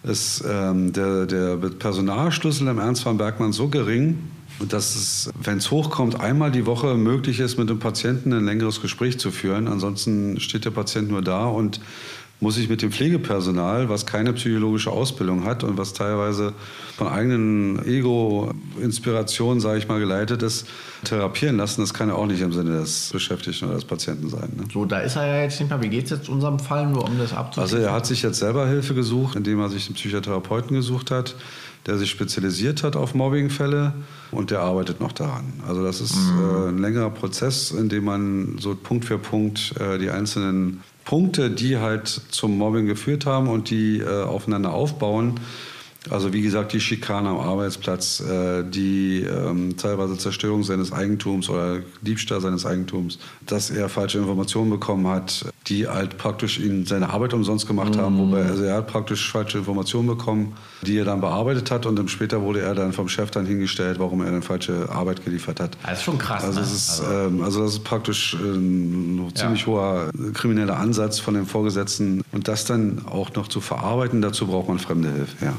ist 0.03 0.43
ähm, 0.47 0.93
der, 0.93 1.25
der 1.25 1.57
Personalschlüssel 1.57 2.67
im 2.67 2.77
Ernst 2.77 3.01
von 3.01 3.17
Bergmann 3.17 3.51
so 3.51 3.67
gering, 3.67 4.19
dass 4.69 4.95
es, 4.95 5.31
wenn 5.41 5.57
es 5.57 5.71
hochkommt, 5.71 6.19
einmal 6.19 6.51
die 6.51 6.67
Woche 6.67 6.97
möglich 6.97 7.39
ist, 7.39 7.57
mit 7.57 7.67
dem 7.71 7.79
Patienten 7.79 8.31
ein 8.31 8.45
längeres 8.45 8.79
Gespräch 8.79 9.17
zu 9.17 9.31
führen. 9.31 9.67
Ansonsten 9.67 10.39
steht 10.39 10.65
der 10.65 10.71
Patient 10.71 11.09
nur 11.09 11.23
da 11.23 11.45
und 11.45 11.79
muss 12.43 12.57
ich 12.57 12.67
mit 12.67 12.81
dem 12.81 12.91
Pflegepersonal, 12.91 13.87
was 13.87 14.05
keine 14.05 14.33
psychologische 14.33 14.91
Ausbildung 14.91 15.45
hat 15.45 15.63
und 15.63 15.77
was 15.77 15.93
teilweise 15.93 16.53
von 16.97 17.07
eigenen 17.07 17.83
Ego-Inspirationen, 17.87 19.61
sage 19.61 19.79
ich 19.79 19.87
mal, 19.87 19.99
geleitet 19.99 20.43
ist, 20.43 20.67
therapieren 21.05 21.55
lassen. 21.55 21.79
Das 21.79 21.93
kann 21.93 22.09
ja 22.09 22.15
auch 22.15 22.27
nicht 22.27 22.41
im 22.41 22.51
Sinne 22.51 22.71
des 22.71 23.11
Beschäftigten 23.13 23.65
oder 23.65 23.75
des 23.75 23.85
Patienten 23.85 24.29
sein. 24.29 24.51
Ne? 24.57 24.65
So, 24.73 24.83
da 24.83 24.99
ist 24.99 25.15
er 25.15 25.25
ja 25.25 25.41
jetzt 25.43 25.57
nicht 25.61 25.69
mehr. 25.69 25.81
Wie 25.81 25.87
geht 25.87 26.03
es 26.03 26.09
jetzt 26.09 26.27
unserem 26.27 26.59
Fall, 26.59 26.85
nur 26.87 27.05
um 27.05 27.17
das 27.17 27.31
abzuschließen? 27.31 27.77
Also 27.77 27.89
er 27.89 27.93
hat 27.93 28.05
sich 28.05 28.21
jetzt 28.21 28.39
selber 28.39 28.67
Hilfe 28.67 28.93
gesucht, 28.93 29.37
indem 29.37 29.61
er 29.61 29.69
sich 29.69 29.87
einen 29.87 29.95
Psychotherapeuten 29.95 30.75
gesucht 30.75 31.11
hat, 31.11 31.35
der 31.85 31.97
sich 31.97 32.09
spezialisiert 32.09 32.83
hat 32.83 32.97
auf 32.97 33.15
Mobbingfälle 33.15 33.93
und 34.31 34.51
der 34.51 34.59
arbeitet 34.59 34.99
noch 34.99 35.13
daran. 35.13 35.53
Also 35.65 35.81
das 35.81 36.01
ist 36.01 36.17
mhm. 36.17 36.39
äh, 36.39 36.69
ein 36.69 36.77
längerer 36.79 37.09
Prozess, 37.09 37.71
in 37.71 37.87
dem 37.87 38.03
man 38.03 38.57
so 38.59 38.75
Punkt 38.75 39.05
für 39.05 39.17
Punkt 39.17 39.75
äh, 39.79 39.97
die 39.97 40.09
einzelnen 40.09 40.81
Punkte, 41.05 41.49
die 41.49 41.77
halt 41.77 42.07
zum 42.07 42.57
Mobbing 42.57 42.85
geführt 42.85 43.25
haben 43.25 43.47
und 43.47 43.69
die 43.69 43.99
äh, 43.99 44.23
aufeinander 44.23 44.73
aufbauen, 44.73 45.39
Also 46.09 46.33
wie 46.33 46.41
gesagt, 46.41 46.73
die 46.73 46.81
Schikane 46.81 47.29
am 47.29 47.39
Arbeitsplatz, 47.39 48.19
äh, 48.19 48.63
die 48.63 49.21
ähm, 49.21 49.77
teilweise 49.77 50.17
Zerstörung 50.17 50.63
seines 50.63 50.91
Eigentums 50.91 51.49
oder 51.49 51.79
Diebstahl 52.01 52.41
seines 52.41 52.65
Eigentums, 52.65 53.19
dass 53.45 53.69
er 53.69 53.87
falsche 53.89 54.17
Informationen 54.17 54.69
bekommen 54.69 55.07
hat, 55.07 55.45
die 55.67 55.87
halt 55.87 56.17
praktisch 56.17 56.59
ihn 56.59 56.85
seine 56.85 57.09
Arbeit 57.09 57.33
umsonst 57.33 57.67
gemacht 57.67 57.97
haben, 57.97 58.17
wobei 58.17 58.43
also 58.43 58.63
er 58.63 58.75
hat 58.75 58.87
praktisch 58.87 59.31
falsche 59.31 59.59
Informationen 59.59 60.07
bekommen, 60.07 60.57
die 60.81 60.97
er 60.97 61.05
dann 61.05 61.21
bearbeitet 61.21 61.71
hat 61.71 61.85
und 61.85 61.95
dann 61.95 62.09
später 62.09 62.41
wurde 62.41 62.61
er 62.61 62.75
dann 62.75 62.91
vom 62.91 63.07
Chef 63.07 63.31
dann 63.31 63.45
hingestellt, 63.45 63.97
warum 63.99 64.21
er 64.21 64.27
eine 64.27 64.41
falsche 64.41 64.89
Arbeit 64.89 65.23
geliefert 65.23 65.61
hat. 65.61 65.77
Das 65.83 65.99
ist 65.99 66.03
schon 66.03 66.17
krass. 66.17 66.43
Also, 66.43 66.59
ne? 66.59 66.65
es 66.65 66.73
ist, 66.73 67.03
ähm, 67.09 67.41
also 67.41 67.61
das 67.63 67.73
ist 67.73 67.83
praktisch 67.83 68.33
äh, 68.33 68.37
ein 68.37 69.31
ziemlich 69.35 69.65
hoher 69.67 70.09
krimineller 70.33 70.77
Ansatz 70.77 71.19
von 71.19 71.33
den 71.33 71.45
Vorgesetzten 71.45 72.23
und 72.31 72.47
das 72.47 72.65
dann 72.65 73.03
auch 73.05 73.33
noch 73.35 73.47
zu 73.47 73.61
verarbeiten, 73.61 74.21
dazu 74.21 74.47
braucht 74.47 74.67
man 74.67 74.79
fremde 74.79 75.09
Hilfe. 75.09 75.45
Ja. 75.45 75.53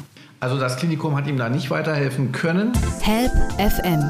Also 0.45 0.59
das 0.59 0.77
Klinikum 0.77 1.17
hat 1.17 1.27
ihm 1.27 1.39
da 1.39 1.49
nicht 1.49 1.71
weiterhelfen 1.71 2.31
können. 2.31 2.73
Help 3.01 3.33
FM, 3.57 4.03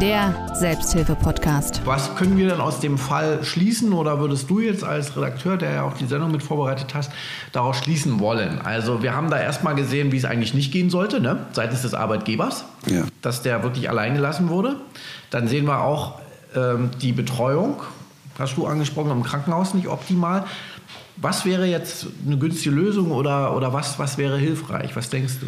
der 0.00 0.32
Selbsthilfe-Podcast. 0.54 1.80
Was 1.84 2.14
können 2.14 2.36
wir 2.36 2.48
denn 2.48 2.60
aus 2.60 2.78
dem 2.78 2.96
Fall 2.96 3.42
schließen 3.42 3.92
oder 3.92 4.20
würdest 4.20 4.48
du 4.48 4.60
jetzt 4.60 4.84
als 4.84 5.16
Redakteur, 5.16 5.56
der 5.56 5.72
ja 5.72 5.82
auch 5.82 5.94
die 5.94 6.06
Sendung 6.06 6.30
mit 6.30 6.44
vorbereitet 6.44 6.94
hast, 6.94 7.10
daraus 7.50 7.76
schließen 7.78 8.20
wollen? 8.20 8.60
Also 8.62 9.02
wir 9.02 9.16
haben 9.16 9.30
da 9.30 9.40
erstmal 9.40 9.74
gesehen, 9.74 10.12
wie 10.12 10.16
es 10.18 10.24
eigentlich 10.24 10.54
nicht 10.54 10.70
gehen 10.70 10.90
sollte, 10.90 11.20
ne? 11.20 11.38
seitens 11.54 11.82
des 11.82 11.92
Arbeitgebers, 11.94 12.66
Ja. 12.86 13.02
dass 13.20 13.42
der 13.42 13.64
wirklich 13.64 13.90
allein 13.90 14.14
gelassen 14.14 14.48
wurde. 14.48 14.76
Dann 15.30 15.48
sehen 15.48 15.64
wir 15.66 15.80
auch 15.80 16.20
ähm, 16.54 16.90
die 17.02 17.10
Betreuung, 17.10 17.82
hast 18.38 18.56
du 18.56 18.64
angesprochen, 18.68 19.10
im 19.10 19.24
Krankenhaus 19.24 19.74
nicht 19.74 19.88
optimal. 19.88 20.44
Was 21.16 21.44
wäre 21.44 21.66
jetzt 21.66 22.06
eine 22.24 22.38
günstige 22.38 22.76
Lösung 22.76 23.10
oder, 23.10 23.56
oder 23.56 23.72
was, 23.72 23.98
was 23.98 24.18
wäre 24.18 24.38
hilfreich? 24.38 24.94
Was 24.94 25.10
denkst 25.10 25.34
du? 25.40 25.46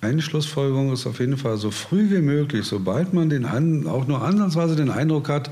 Eine 0.00 0.22
Schlussfolgerung 0.22 0.92
ist 0.92 1.06
auf 1.06 1.18
jeden 1.18 1.36
Fall 1.36 1.56
so 1.56 1.70
früh 1.72 2.10
wie 2.10 2.22
möglich, 2.22 2.66
sobald 2.66 3.14
man 3.14 3.30
den 3.30 3.46
auch 3.86 4.06
nur 4.06 4.22
ansatzweise 4.22 4.76
den 4.76 4.90
Eindruck 4.90 5.28
hat, 5.28 5.50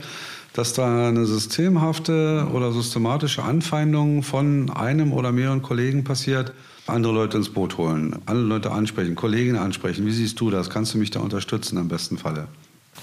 dass 0.53 0.73
da 0.73 1.09
eine 1.09 1.27
systemhafte 1.27 2.47
oder 2.53 2.73
systematische 2.73 3.43
Anfeindung 3.43 4.23
von 4.23 4.71
einem 4.71 5.13
oder 5.13 5.33
mehreren 5.33 5.63
Kollegen 5.63 6.05
passiert, 6.05 6.53
andere 6.87 7.13
Leute 7.13 7.39
ins 7.39 7.49
Boot 7.49 7.77
holen, 7.77 8.17
andere 8.27 8.47
Leute 8.47 8.71
ansprechen, 8.71 9.17
Kollegen 9.17 9.57
ansprechen. 9.57 10.07
Wie 10.07 10.13
siehst 10.13 10.39
du 10.39 10.51
das? 10.51 10.71
Kannst 10.71 10.95
du 10.95 10.99
mich 10.99 11.11
da 11.11 11.21
unterstützen 11.21 11.77
im 11.77 11.89
besten 11.89 12.17
Falle? 12.17 12.47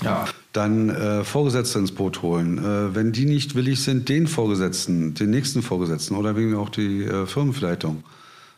Ja. 0.02 0.26
Dann 0.54 0.90
äh, 0.90 1.24
Vorgesetzte 1.24 1.80
ins 1.80 1.92
Boot 1.92 2.22
holen. 2.22 2.58
Äh, 2.58 2.96
wenn 2.96 3.12
die 3.12 3.26
nicht 3.26 3.56
willig 3.56 3.84
sind, 3.84 4.10
den 4.10 4.28
Vorgesetzten, 4.28 5.14
den 5.14 5.30
nächsten 5.30 5.62
Vorgesetzten 5.62 6.16
oder 6.16 6.36
wegen 6.36 6.56
auch 6.56 6.70
die 6.70 7.04
äh, 7.04 7.28
Firmenleitung 7.28 8.04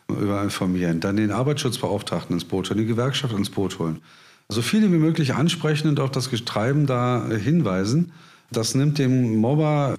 über 0.08 0.42
informieren. 0.42 1.00
Dann 1.00 1.16
den 1.16 1.30
Arbeitsschutzbeauftragten 1.30 2.34
ins 2.34 2.44
Boot 2.44 2.70
holen, 2.70 2.78
die 2.78 2.86
Gewerkschaft 2.86 3.36
ins 3.36 3.50
Boot 3.50 3.78
holen. 3.78 4.00
So 4.48 4.62
viele 4.62 4.92
wie 4.92 4.98
möglich 4.98 5.34
ansprechen 5.34 5.88
und 5.88 5.98
auf 5.98 6.10
das 6.10 6.30
Treiben 6.44 6.86
da 6.86 7.28
äh, 7.28 7.38
hinweisen. 7.38 8.12
Das 8.50 8.74
nimmt 8.74 8.98
dem 8.98 9.36
Mobber, 9.38 9.96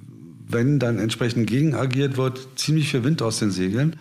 wenn 0.48 0.80
dann 0.80 1.00
entsprechend 1.00 1.48
gegen 1.48 1.76
agiert 1.76 2.16
wird, 2.16 2.48
ziemlich 2.56 2.90
viel 2.90 3.04
Wind 3.04 3.22
aus 3.22 3.40
den 3.40 3.52
Segeln. 3.52 3.98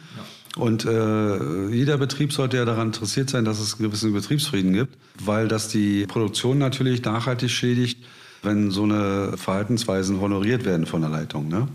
Und 0.56 0.86
äh, 0.86 1.68
jeder 1.68 1.98
Betrieb 1.98 2.32
sollte 2.32 2.56
ja 2.56 2.64
daran 2.64 2.88
interessiert 2.88 3.28
sein, 3.28 3.44
dass 3.44 3.60
es 3.60 3.74
einen 3.74 3.88
gewissen 3.90 4.12
Betriebsfrieden 4.14 4.72
gibt, 4.72 4.96
weil 5.22 5.48
das 5.48 5.68
die 5.68 6.06
Produktion 6.06 6.58
natürlich 6.58 7.04
nachhaltig 7.04 7.50
schädigt, 7.50 8.02
wenn 8.42 8.70
so 8.70 8.84
eine 8.84 9.36
Verhaltensweisen 9.36 10.20
honoriert 10.20 10.64
werden 10.64 10.86
von 10.86 11.02
der 11.02 11.10
Leitung. 11.10 11.48
Ne? 11.48 11.68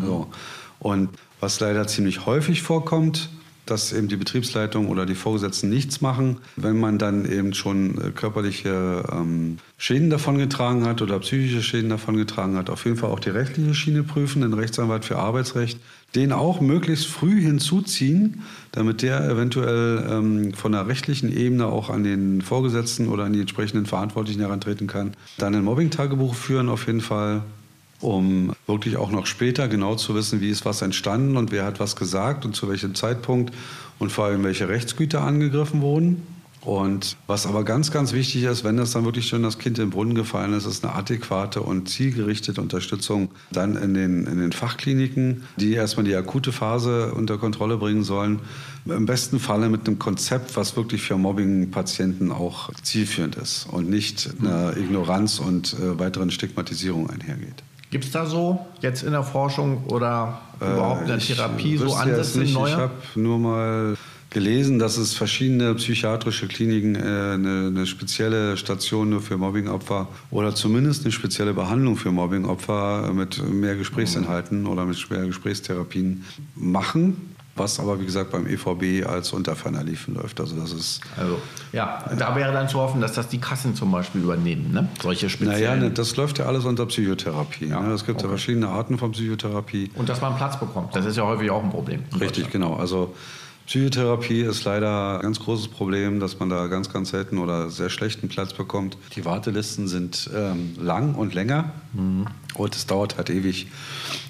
So. 0.00 0.28
Und 0.78 1.10
was 1.40 1.60
leider 1.60 1.86
ziemlich 1.88 2.24
häufig 2.24 2.62
vorkommt, 2.62 3.28
dass 3.66 3.92
eben 3.92 4.08
die 4.08 4.16
Betriebsleitung 4.16 4.88
oder 4.88 5.06
die 5.06 5.14
Vorgesetzten 5.14 5.68
nichts 5.68 6.00
machen, 6.00 6.38
wenn 6.56 6.78
man 6.78 6.98
dann 6.98 7.30
eben 7.30 7.52
schon 7.52 8.00
äh, 8.00 8.10
körperliche 8.10 9.04
ähm, 9.12 9.58
Schäden 9.76 10.08
davongetragen 10.08 10.86
hat 10.86 11.02
oder 11.02 11.18
psychische 11.18 11.62
Schäden 11.62 11.90
davongetragen 11.90 12.56
hat, 12.56 12.70
auf 12.70 12.84
jeden 12.84 12.96
Fall 12.96 13.10
auch 13.10 13.20
die 13.20 13.30
rechtliche 13.30 13.74
Schiene 13.74 14.04
prüfen, 14.04 14.42
den 14.42 14.54
Rechtsanwalt 14.54 15.04
für 15.04 15.18
Arbeitsrecht, 15.18 15.78
den 16.14 16.32
auch 16.32 16.60
möglichst 16.60 17.06
früh 17.06 17.42
hinzuziehen, 17.42 18.42
damit 18.72 19.02
der 19.02 19.28
eventuell 19.28 20.06
ähm, 20.10 20.54
von 20.54 20.72
der 20.72 20.86
rechtlichen 20.86 21.36
Ebene 21.36 21.66
auch 21.66 21.90
an 21.90 22.04
den 22.04 22.40
Vorgesetzten 22.42 23.08
oder 23.08 23.24
an 23.24 23.32
die 23.32 23.40
entsprechenden 23.40 23.86
Verantwortlichen 23.86 24.40
herantreten 24.40 24.86
kann. 24.86 25.14
Dann 25.38 25.54
ein 25.54 25.64
Mobbing-Tagebuch 25.64 26.34
führen 26.34 26.68
auf 26.68 26.86
jeden 26.86 27.00
Fall 27.00 27.42
um 28.00 28.52
wirklich 28.66 28.96
auch 28.96 29.10
noch 29.10 29.26
später 29.26 29.68
genau 29.68 29.94
zu 29.94 30.14
wissen, 30.14 30.40
wie 30.40 30.50
ist 30.50 30.64
was 30.64 30.82
entstanden 30.82 31.36
und 31.36 31.50
wer 31.52 31.64
hat 31.64 31.80
was 31.80 31.96
gesagt 31.96 32.44
und 32.44 32.54
zu 32.54 32.68
welchem 32.68 32.94
Zeitpunkt 32.94 33.54
und 33.98 34.12
vor 34.12 34.26
allem 34.26 34.44
welche 34.44 34.68
Rechtsgüter 34.68 35.22
angegriffen 35.22 35.80
wurden. 35.80 36.22
Und 36.66 37.16
was 37.28 37.46
aber 37.46 37.62
ganz, 37.62 37.92
ganz 37.92 38.12
wichtig 38.12 38.42
ist, 38.42 38.64
wenn 38.64 38.76
das 38.76 38.90
dann 38.90 39.04
wirklich 39.04 39.28
schon 39.28 39.44
das 39.44 39.58
Kind 39.58 39.78
im 39.78 39.90
Brunnen 39.90 40.16
gefallen 40.16 40.52
ist, 40.52 40.66
ist 40.66 40.84
eine 40.84 40.96
adäquate 40.96 41.62
und 41.62 41.88
zielgerichtete 41.88 42.60
Unterstützung 42.60 43.30
dann 43.52 43.76
in 43.76 43.94
den, 43.94 44.26
in 44.26 44.40
den 44.40 44.50
Fachkliniken, 44.50 45.44
die 45.58 45.74
erstmal 45.74 46.04
die 46.04 46.16
akute 46.16 46.50
Phase 46.50 47.14
unter 47.14 47.38
Kontrolle 47.38 47.76
bringen 47.76 48.02
sollen. 48.02 48.40
Im 48.84 49.06
besten 49.06 49.38
Falle 49.38 49.68
mit 49.68 49.86
einem 49.86 50.00
Konzept, 50.00 50.56
was 50.56 50.76
wirklich 50.76 51.02
für 51.02 51.16
Mobbing-Patienten 51.16 52.32
auch 52.32 52.72
zielführend 52.82 53.36
ist 53.36 53.68
und 53.70 53.88
nicht 53.88 54.28
einer 54.40 54.76
Ignoranz 54.76 55.38
und 55.38 55.74
äh, 55.74 56.00
weiteren 56.00 56.32
Stigmatisierung 56.32 57.08
einhergeht. 57.08 57.62
Gibt 57.90 58.04
es 58.04 58.10
da 58.10 58.26
so 58.26 58.58
jetzt 58.80 59.02
in 59.04 59.12
der 59.12 59.22
Forschung 59.22 59.84
oder 59.86 60.40
überhaupt 60.60 61.02
in 61.02 61.06
der 61.08 61.16
Äh, 61.16 61.18
Ich 61.18 61.26
Therapie 61.34 61.76
so 61.76 61.94
Ansätze 61.94 62.38
nicht. 62.40 62.50
Ich 62.50 62.54
neue? 62.54 62.76
habe 62.76 62.92
nur 63.14 63.38
mal 63.38 63.96
gelesen, 64.30 64.78
dass 64.78 64.96
es 64.96 65.14
verschiedene 65.14 65.74
psychiatrische 65.76 66.48
Kliniken 66.48 66.94
äh, 66.96 66.98
eine, 66.98 67.68
eine 67.68 67.86
spezielle 67.86 68.56
Station 68.56 69.08
nur 69.10 69.22
für 69.22 69.38
Mobbingopfer 69.38 70.08
oder 70.30 70.54
zumindest 70.54 71.04
eine 71.04 71.12
spezielle 71.12 71.54
Behandlung 71.54 71.96
für 71.96 72.10
Mobbingopfer 72.10 73.12
mit 73.14 73.42
mehr 73.48 73.76
Gesprächsinhalten 73.76 74.66
oder 74.66 74.84
mit 74.84 75.08
mehr 75.10 75.26
Gesprächstherapien 75.26 76.24
machen. 76.56 77.35
Was 77.56 77.80
aber, 77.80 77.98
wie 78.00 78.04
gesagt, 78.04 78.30
beim 78.30 78.46
EVB 78.46 79.06
als 79.06 79.32
unter 79.32 79.56
ferner 79.56 79.82
Liefen 79.82 80.14
läuft. 80.14 80.40
Also 80.40 80.56
das 80.56 80.72
ist 80.72 81.00
Also, 81.16 81.38
ja, 81.72 82.04
da 82.18 82.36
wäre 82.36 82.52
dann 82.52 82.68
zu 82.68 82.78
hoffen, 82.78 83.00
dass 83.00 83.14
das 83.14 83.28
die 83.28 83.38
Kassen 83.38 83.74
zum 83.74 83.90
Beispiel 83.90 84.22
übernehmen, 84.22 84.72
ne? 84.72 84.88
Solche 85.02 85.30
speziellen. 85.30 85.60
Naja, 85.60 85.76
ne, 85.76 85.90
das 85.90 86.16
läuft 86.16 86.38
ja 86.38 86.46
alles 86.46 86.64
unter 86.64 86.86
Psychotherapie. 86.86 87.68
Ja, 87.68 87.80
ne? 87.80 87.94
Es 87.94 88.04
gibt 88.04 88.20
ja 88.20 88.26
okay. 88.26 88.36
verschiedene 88.36 88.68
Arten 88.68 88.98
von 88.98 89.12
Psychotherapie. 89.12 89.90
Und 89.94 90.08
dass 90.08 90.20
man 90.20 90.36
Platz 90.36 90.60
bekommt. 90.60 90.94
Das 90.94 91.06
ist 91.06 91.16
ja 91.16 91.24
häufig 91.24 91.50
auch 91.50 91.62
ein 91.62 91.70
Problem. 91.70 92.02
Richtig, 92.20 92.50
genau. 92.50 92.74
Also 92.74 93.14
Psychotherapie 93.66 94.42
ist 94.42 94.64
leider 94.64 95.16
ein 95.16 95.22
ganz 95.22 95.40
großes 95.40 95.68
Problem, 95.68 96.20
dass 96.20 96.38
man 96.38 96.48
da 96.48 96.68
ganz, 96.68 96.92
ganz 96.92 97.10
selten 97.10 97.38
oder 97.38 97.68
sehr 97.68 97.90
schlechten 97.90 98.28
Platz 98.28 98.52
bekommt. 98.52 98.96
Die 99.16 99.24
Wartelisten 99.24 99.88
sind 99.88 100.30
ähm, 100.34 100.74
lang 100.80 101.14
und 101.16 101.34
länger 101.34 101.72
und 102.54 102.76
es 102.76 102.86
dauert 102.86 103.16
halt 103.16 103.28
ewig, 103.28 103.66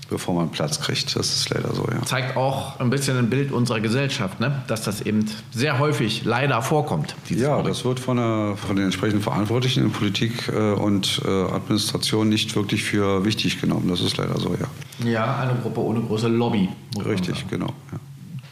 bevor 0.09 0.35
man 0.35 0.51
Platz 0.51 0.81
kriegt. 0.81 1.17
Das 1.17 1.35
ist 1.35 1.51
leider 1.51 1.75
so, 1.75 1.87
ja. 1.93 2.03
Zeigt 2.07 2.39
auch 2.39 2.81
ein 2.81 2.89
bisschen 2.89 3.19
ein 3.19 3.29
Bild 3.29 3.53
unserer 3.53 3.81
Gesellschaft, 3.81 4.41
ne? 4.41 4.63
dass 4.69 4.83
das 4.83 5.03
eben 5.03 5.27
sehr 5.51 5.79
häufig 5.79 6.25
leider 6.25 6.63
vorkommt. 6.63 7.15
Ja, 7.29 7.57
Mobbing. 7.57 7.69
das 7.69 7.85
wird 7.85 8.01
von, 8.01 8.17
der, 8.17 8.55
von 8.57 8.77
den 8.77 8.87
entsprechenden 8.87 9.23
Verantwortlichen 9.23 9.85
in 9.85 9.93
Politik 9.93 10.49
äh, 10.49 10.73
und 10.73 11.21
äh, 11.27 11.29
Administration 11.29 12.31
nicht 12.31 12.57
wirklich 12.57 12.85
für 12.85 13.27
wichtig 13.27 13.61
genommen. 13.61 13.89
Das 13.89 14.01
ist 14.01 14.17
leider 14.17 14.41
so, 14.41 14.55
ja. 14.55 15.11
ja, 15.11 15.37
eine 15.41 15.61
Gruppe 15.61 15.81
ohne 15.81 16.01
große 16.01 16.29
Lobby. 16.29 16.71
Richtig, 17.05 17.47
genau. 17.51 17.75
Ja. 17.93 17.99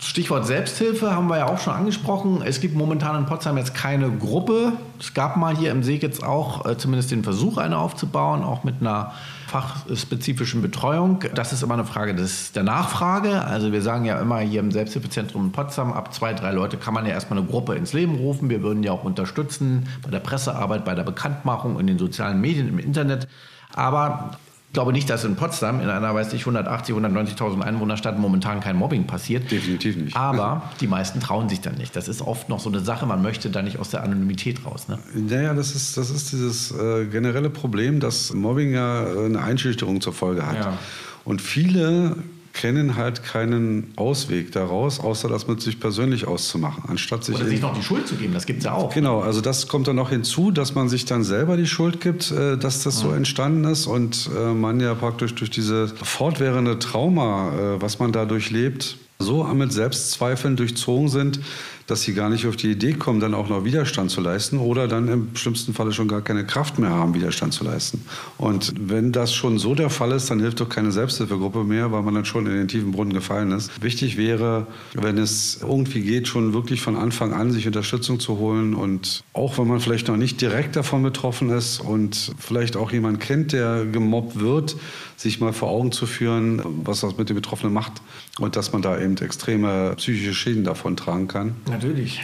Stichwort 0.05 0.47
Selbsthilfe 0.47 1.15
haben 1.15 1.29
wir 1.29 1.39
ja 1.39 1.47
auch 1.47 1.59
schon 1.59 1.73
angesprochen. 1.73 2.43
Es 2.45 2.61
gibt 2.61 2.77
momentan 2.77 3.17
in 3.17 3.27
Potsdam 3.27 3.57
jetzt 3.57 3.75
keine 3.75 4.11
Gruppe. 4.11 4.73
Es 5.01 5.15
gab 5.15 5.37
mal 5.37 5.57
hier 5.57 5.71
im 5.71 5.83
See 5.83 5.97
jetzt 5.97 6.23
auch 6.23 6.67
äh, 6.67 6.77
zumindest 6.77 7.11
den 7.11 7.25
Versuch, 7.25 7.57
eine 7.57 7.79
aufzubauen, 7.79 8.43
auch 8.43 8.65
mit 8.65 8.77
einer 8.81 9.13
fachspezifischen 9.49 10.61
Betreuung. 10.61 11.25
Das 11.35 11.53
ist 11.53 11.63
immer 11.63 11.75
eine 11.75 11.85
Frage 11.85 12.15
des, 12.15 12.53
der 12.53 12.65
Nachfrage. 12.65 13.45
Also 13.45 13.73
wir 13.73 13.83
sagen 13.83 14.05
ja 14.05 14.21
immer 14.21 14.41
hier 14.41 14.61
im 14.61 14.73
Selbsthilfezentrum 14.73 15.47
in 15.47 15.53
Potsdam, 15.53 15.93
ab 15.93 16.13
zwei, 16.13 16.35
drei 16.35 16.53
Leute 16.53 16.77
kann 16.77 16.93
man 16.93 17.07
ja 17.07 17.13
erstmal 17.13 17.39
eine 17.39 17.49
Gruppe 17.49 17.75
ins 17.75 17.93
Leben 17.93 18.17
rufen. 18.17 18.51
Wir 18.51 18.63
würden 18.63 18.83
ja 18.83 18.93
auch 18.93 19.05
unterstützen 19.05 19.89
bei 20.03 20.11
der 20.11 20.21
Pressearbeit, 20.21 20.85
bei 20.85 20.95
der 20.95 21.05
Bekanntmachung 21.05 21.81
in 21.81 21.87
den 21.87 21.99
sozialen 21.99 22.41
Medien, 22.41 22.69
im 22.69 22.79
Internet. 22.79 23.27
Aber 23.73 24.33
glaube 24.75 24.93
nicht, 24.93 25.09
dass 25.09 25.25
in 25.25 25.37
Potsdam, 25.37 25.81
in 25.81 25.89
einer, 25.89 26.15
weiß 26.15 26.33
ich, 26.35 26.43
180, 26.43 26.95
190.000 26.95 27.63
Einwohnerstadt 27.63 28.19
momentan 28.19 28.61
kein 28.61 28.77
Mobbing 28.77 29.07
passiert. 29.07 29.51
Definitiv 29.51 29.97
nicht. 29.97 30.17
Aber 30.17 30.71
die 30.81 30.87
meisten 30.87 31.21
trauen 31.21 31.49
sich 31.49 31.63
dann 31.63 31.77
nicht. 31.77 31.97
Das 31.97 32.09
ist 32.09 32.21
oft 32.21 32.49
noch 32.49 32.61
so 32.61 32.69
eine 32.69 32.81
Sache, 32.81 33.07
man 33.07 33.23
möchte 33.23 33.49
da 33.49 33.63
nicht 33.63 33.79
aus 33.79 33.89
der 33.91 34.03
Anonymität 34.03 34.67
raus. 34.67 34.89
Ne? 34.89 34.99
Naja, 35.15 35.55
das 35.55 35.75
ist, 35.75 35.97
das 35.97 36.11
ist 36.11 36.33
dieses 36.33 36.71
äh, 36.73 37.07
generelle 37.07 37.49
Problem, 37.49 38.01
dass 38.01 38.35
Mobbing 38.35 38.75
ja 38.75 39.05
äh, 39.05 39.25
eine 39.25 39.41
Einschüchterung 39.41 40.01
zur 40.01 40.13
Folge 40.13 40.47
hat. 40.47 40.57
Ja. 40.57 40.79
Und 41.25 41.41
viele 41.41 42.17
kennen 42.55 42.97
halt 42.97 43.25
keinen 43.25 43.93
Ausweg 43.97 44.53
daraus, 44.53 45.01
außer 45.01 45.29
das 45.29 45.49
mit 45.49 45.61
sich 45.61 45.81
persönlich 45.81 46.27
auszumachen, 46.27 46.85
anstatt 46.87 47.25
sich 47.25 47.35
Oder 47.35 47.47
sich 47.47 47.61
noch 47.61 47.77
die 47.77 47.83
Schuld 47.83 48.07
zu 48.07 48.15
geben, 48.15 48.33
das 48.33 48.47
gibt 48.47 48.61
es 48.61 48.65
ja 48.65 48.73
auch. 48.73 48.95
Genau, 48.95 49.21
also 49.21 49.41
das 49.41 49.67
kommt 49.67 49.89
dann 49.89 49.97
noch 49.97 50.11
hinzu, 50.11 50.53
dass 50.53 50.75
man 50.75 50.89
sich 50.89 51.05
dann 51.05 51.25
selber 51.25 51.57
die 51.57 51.67
Schuld 51.67 52.01
gibt, 52.01 52.31
äh, 52.31 52.57
dass 52.57 52.85
das 52.85 52.99
so 52.99 53.11
entstanden 53.11 53.65
ist 53.65 53.87
und 53.87 54.31
äh, 54.39 54.55
man 54.55 54.81
ja 54.81 54.95
praktisch 54.95 55.35
durch 55.35 55.51
diese 55.51 55.89
fortwährende 55.89 56.79
Trauma, 56.79 57.53
äh, 57.53 57.83
was 57.83 57.99
man 57.99 58.13
dadurch 58.13 58.51
lebt, 58.51 58.99
so 59.19 59.45
mit 59.45 59.73
Selbstzweifeln 59.73 60.57
durchzogen 60.57 61.09
sind, 61.09 61.41
dass 61.87 62.03
sie 62.03 62.15
gar 62.15 62.31
nicht 62.31 62.47
auf 62.47 62.57
die 62.57 62.71
Idee 62.71 62.95
kommen, 62.95 63.21
dann 63.21 63.35
auch 63.35 63.49
noch 63.49 63.65
Widerstand 63.65 64.11
zu 64.11 64.21
leisten 64.21 64.59
oder 64.59 64.89
dann 64.89 65.09
im 65.09 65.37
schlimmsten 65.37 65.75
Falle 65.75 65.93
schon 65.93 66.09
gar 66.09 66.23
keine 66.23 66.45
Kraft 66.45 66.79
mehr 66.79 66.91
haben, 66.91 67.15
Widerstand 67.15 67.53
zu 67.53 67.65
leisten. 67.65 68.05
Und 68.39 68.73
wenn 68.79 69.13
das 69.13 69.35
schon 69.35 69.59
so 69.59 69.75
der 69.75 69.91
Fall 69.91 70.13
ist, 70.13 70.31
dann 70.31 70.41
hilft 70.41 70.61
doch 70.61 70.69
keine 70.69 70.93
Selbsthilfegruppe 70.93 71.65
mehr, 71.65 71.93
weil 71.93 72.03
man 72.03 72.15
dann 72.15 72.25
schon 72.25 72.47
in 72.47 72.55
den 72.55 72.69
tiefen 72.69 72.93
Brunnen 72.93 73.13
gefallen 73.13 73.53
ist. 73.53 73.83
Wichtig 73.83 74.17
wäre, 74.17 74.67
wenn 74.95 75.19
es 75.19 75.61
irgendwie 75.63 76.01
geht, 76.01 76.29
schon 76.29 76.55
wirklich 76.55 76.81
von 76.81 76.97
Anfang 76.97 77.33
an 77.33 77.51
sich 77.51 77.67
Unterstützung 77.67 78.21
zu 78.21 78.39
holen 78.39 78.75
und 78.75 79.23
auch 79.33 79.59
wenn 79.59 79.69
man 79.69 79.81
vielleicht 79.81 80.09
noch 80.09 80.17
nicht 80.17 80.41
direkt 80.41 80.77
davon 80.77 81.03
betroffen 81.03 81.51
ist 81.51 81.81
und 81.81 82.33
vielleicht 82.39 82.77
auch 82.77 82.93
jemand 82.93 83.21
kennt, 83.21 83.53
der 83.53 83.85
gemobbt 83.85 84.41
wird, 84.41 84.77
sich 85.17 85.41
mal 85.41 85.53
vor 85.53 85.71
Augen 85.71 85.93
zu 85.93 86.07
führen, 86.07 86.63
was 86.85 87.01
das 87.01 87.17
mit 87.17 87.29
den 87.29 87.37
Betroffenen 87.37 87.73
macht 87.73 88.03
und 88.39 88.57
dass 88.57 88.73
man 88.73 88.83
da 88.83 88.99
eben 88.99 89.17
extreme 89.17 89.95
psychische 89.97 90.35
Schäden 90.35 90.65
davon 90.65 90.97
tragen 90.97 91.29
kann. 91.29 91.57
Natürlich. 91.75 92.23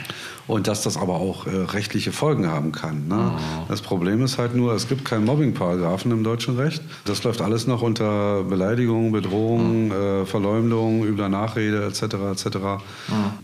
Und 0.51 0.67
dass 0.67 0.83
das 0.83 0.97
aber 0.97 1.13
auch 1.13 1.47
äh, 1.47 1.49
rechtliche 1.49 2.11
Folgen 2.11 2.45
haben 2.45 2.73
kann. 2.73 3.07
Ne? 3.07 3.31
Oh. 3.33 3.39
Das 3.69 3.79
Problem 3.79 4.21
ist 4.21 4.37
halt 4.37 4.53
nur, 4.53 4.73
es 4.73 4.89
gibt 4.89 5.05
keinen 5.05 5.23
Mobbing-Paragraphen 5.23 6.11
im 6.11 6.25
deutschen 6.25 6.57
Recht. 6.57 6.83
Das 7.05 7.23
läuft 7.23 7.39
alles 7.39 7.67
noch 7.67 7.81
unter 7.81 8.43
Beleidigung, 8.43 9.13
Bedrohung, 9.13 9.91
oh. 9.91 9.93
äh, 9.93 10.25
Verleumdung, 10.25 11.05
übler 11.05 11.29
Nachrede 11.29 11.85
etc. 11.85 12.01
etc. 12.33 12.57
Oh. 12.57 12.79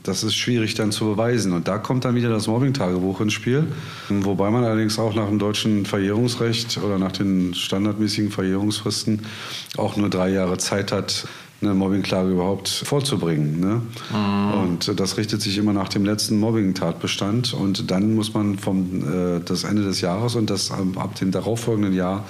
Das 0.04 0.26
ist 0.26 0.36
schwierig 0.36 0.76
dann 0.76 0.92
zu 0.92 1.06
beweisen. 1.06 1.54
Und 1.54 1.70
da 1.70 1.78
kommt 1.78 2.04
dann 2.04 2.14
wieder 2.14 2.28
das 2.28 2.48
Mobbing-Tagebuch 2.48 3.22
ins 3.22 3.32
Spiel. 3.32 3.64
Wobei 4.10 4.50
man 4.50 4.66
allerdings 4.66 5.00
auch 5.00 5.16
nach 5.16 5.28
dem 5.28 5.40
deutschen 5.40 5.86
Verjährungsrecht 5.86 6.78
oder 6.84 7.00
nach 7.00 7.14
den 7.14 7.54
standardmäßigen 7.54 8.32
Verjährungsfristen 8.32 9.22
auch 9.78 9.96
nur 9.96 10.10
drei 10.10 10.28
Jahre 10.28 10.58
Zeit 10.58 10.92
hat, 10.92 11.26
eine 11.62 11.74
Mobbingklage 11.74 12.30
überhaupt 12.30 12.70
vorzubringen. 12.70 13.60
Ne? 13.60 13.82
Mhm. 14.12 14.62
Und 14.62 15.00
das 15.00 15.18
richtet 15.18 15.42
sich 15.42 15.58
immer 15.58 15.74
nach 15.74 15.90
dem 15.90 16.06
letzten 16.06 16.40
Mobbing-Tatbestand. 16.98 17.54
Und 17.54 17.92
dann 17.92 18.16
muss 18.16 18.34
man 18.34 18.58
vom 18.58 19.38
äh, 19.38 19.40
das 19.44 19.64
Ende 19.64 19.84
des 19.84 20.02
Jahres 20.02 20.36
und 20.36 20.50
das 20.50 20.72
ab 20.72 21.16
dem 21.16 21.32
darauffolgenden 21.32 21.94
Jahr 21.94 22.24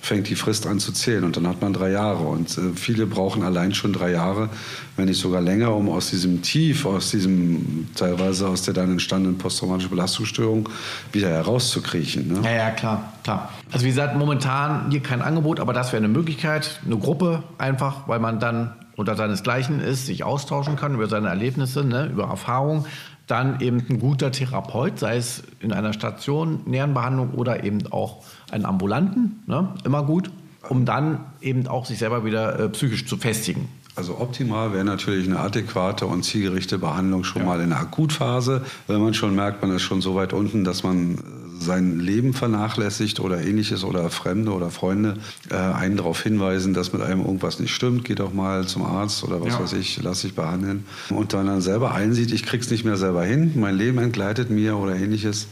fängt 0.00 0.28
die 0.28 0.34
Frist 0.34 0.66
an 0.66 0.80
zu 0.80 0.90
zählen 0.90 1.22
und 1.22 1.36
dann 1.36 1.46
hat 1.46 1.62
man 1.62 1.72
drei 1.72 1.92
Jahre. 1.92 2.24
Und 2.24 2.58
äh, 2.58 2.72
viele 2.74 3.06
brauchen 3.06 3.44
allein 3.44 3.72
schon 3.72 3.92
drei 3.92 4.10
Jahre, 4.10 4.48
wenn 4.96 5.04
nicht 5.04 5.20
sogar 5.20 5.40
länger, 5.40 5.76
um 5.76 5.88
aus 5.88 6.10
diesem 6.10 6.42
Tief, 6.42 6.86
aus 6.86 7.12
diesem 7.12 7.86
teilweise 7.94 8.48
aus 8.48 8.62
der 8.62 8.74
dann 8.74 8.90
entstandenen 8.90 9.38
posttraumatischen 9.38 9.90
Belastungsstörung 9.90 10.68
wieder 11.12 11.28
herauszukriechen. 11.28 12.32
Ne? 12.32 12.40
Ja, 12.42 12.50
ja, 12.50 12.70
klar, 12.70 13.12
klar. 13.22 13.50
Also 13.70 13.84
wie 13.84 13.90
gesagt, 13.90 14.16
momentan 14.16 14.90
hier 14.90 15.00
kein 15.00 15.22
Angebot, 15.22 15.60
aber 15.60 15.72
das 15.72 15.92
wäre 15.92 16.02
eine 16.02 16.12
Möglichkeit, 16.12 16.80
eine 16.84 16.98
Gruppe 16.98 17.44
einfach, 17.58 18.08
weil 18.08 18.18
man 18.18 18.40
dann 18.40 18.72
unter 18.96 19.16
seinesgleichen 19.16 19.80
ist, 19.80 20.06
sich 20.06 20.24
austauschen 20.24 20.76
kann 20.76 20.94
über 20.94 21.08
seine 21.08 21.28
Erlebnisse, 21.28 21.84
ne, 21.84 22.06
über 22.06 22.24
Erfahrungen 22.24 22.86
dann 23.26 23.60
eben 23.60 23.84
ein 23.88 23.98
guter 23.98 24.32
Therapeut, 24.32 24.98
sei 24.98 25.16
es 25.16 25.42
in 25.60 25.72
einer 25.72 25.92
Station, 25.92 26.60
Nährenbehandlung 26.66 27.30
oder 27.30 27.64
eben 27.64 27.80
auch 27.92 28.24
einen 28.50 28.64
ambulanten, 28.64 29.42
ne? 29.46 29.74
immer 29.84 30.02
gut, 30.02 30.30
um 30.68 30.84
dann 30.84 31.20
eben 31.40 31.66
auch 31.66 31.86
sich 31.86 31.98
selber 31.98 32.24
wieder 32.24 32.58
äh, 32.58 32.68
psychisch 32.68 33.06
zu 33.06 33.16
festigen. 33.16 33.68
Also 33.94 34.18
optimal 34.18 34.72
wäre 34.72 34.84
natürlich 34.84 35.26
eine 35.26 35.38
adäquate 35.38 36.06
und 36.06 36.24
zielgerichtete 36.24 36.78
Behandlung 36.78 37.24
schon 37.24 37.42
ja. 37.42 37.48
mal 37.48 37.60
in 37.60 37.70
der 37.70 37.80
Akutphase, 37.80 38.64
wenn 38.86 39.02
man 39.02 39.12
schon 39.12 39.34
merkt, 39.34 39.60
man 39.60 39.70
ist 39.74 39.82
schon 39.82 40.00
so 40.00 40.14
weit 40.14 40.32
unten, 40.32 40.64
dass 40.64 40.82
man 40.82 41.18
sein 41.62 42.00
Leben 42.00 42.34
vernachlässigt 42.34 43.20
oder 43.20 43.42
ähnliches 43.42 43.84
oder 43.84 44.10
Fremde 44.10 44.52
oder 44.52 44.70
Freunde 44.70 45.16
äh, 45.50 45.54
einen 45.54 45.96
darauf 45.96 46.22
hinweisen, 46.22 46.74
dass 46.74 46.92
mit 46.92 47.02
einem 47.02 47.20
irgendwas 47.20 47.58
nicht 47.58 47.74
stimmt, 47.74 48.04
geht 48.04 48.20
doch 48.20 48.32
mal 48.32 48.66
zum 48.66 48.82
Arzt 48.82 49.24
oder 49.24 49.40
was 49.40 49.54
ja. 49.54 49.60
weiß 49.60 49.72
ich, 49.74 50.02
lass 50.02 50.20
sich 50.20 50.34
behandeln. 50.34 50.84
Und 51.10 51.32
dann, 51.32 51.46
dann 51.46 51.60
selber 51.60 51.94
einsieht, 51.94 52.32
ich 52.32 52.44
krieg's 52.44 52.70
nicht 52.70 52.84
mehr 52.84 52.96
selber 52.96 53.24
hin, 53.24 53.52
mein 53.56 53.76
Leben 53.76 53.98
entgleitet 53.98 54.50
mir 54.50 54.76
oder 54.76 54.96
ähnliches 54.96 55.46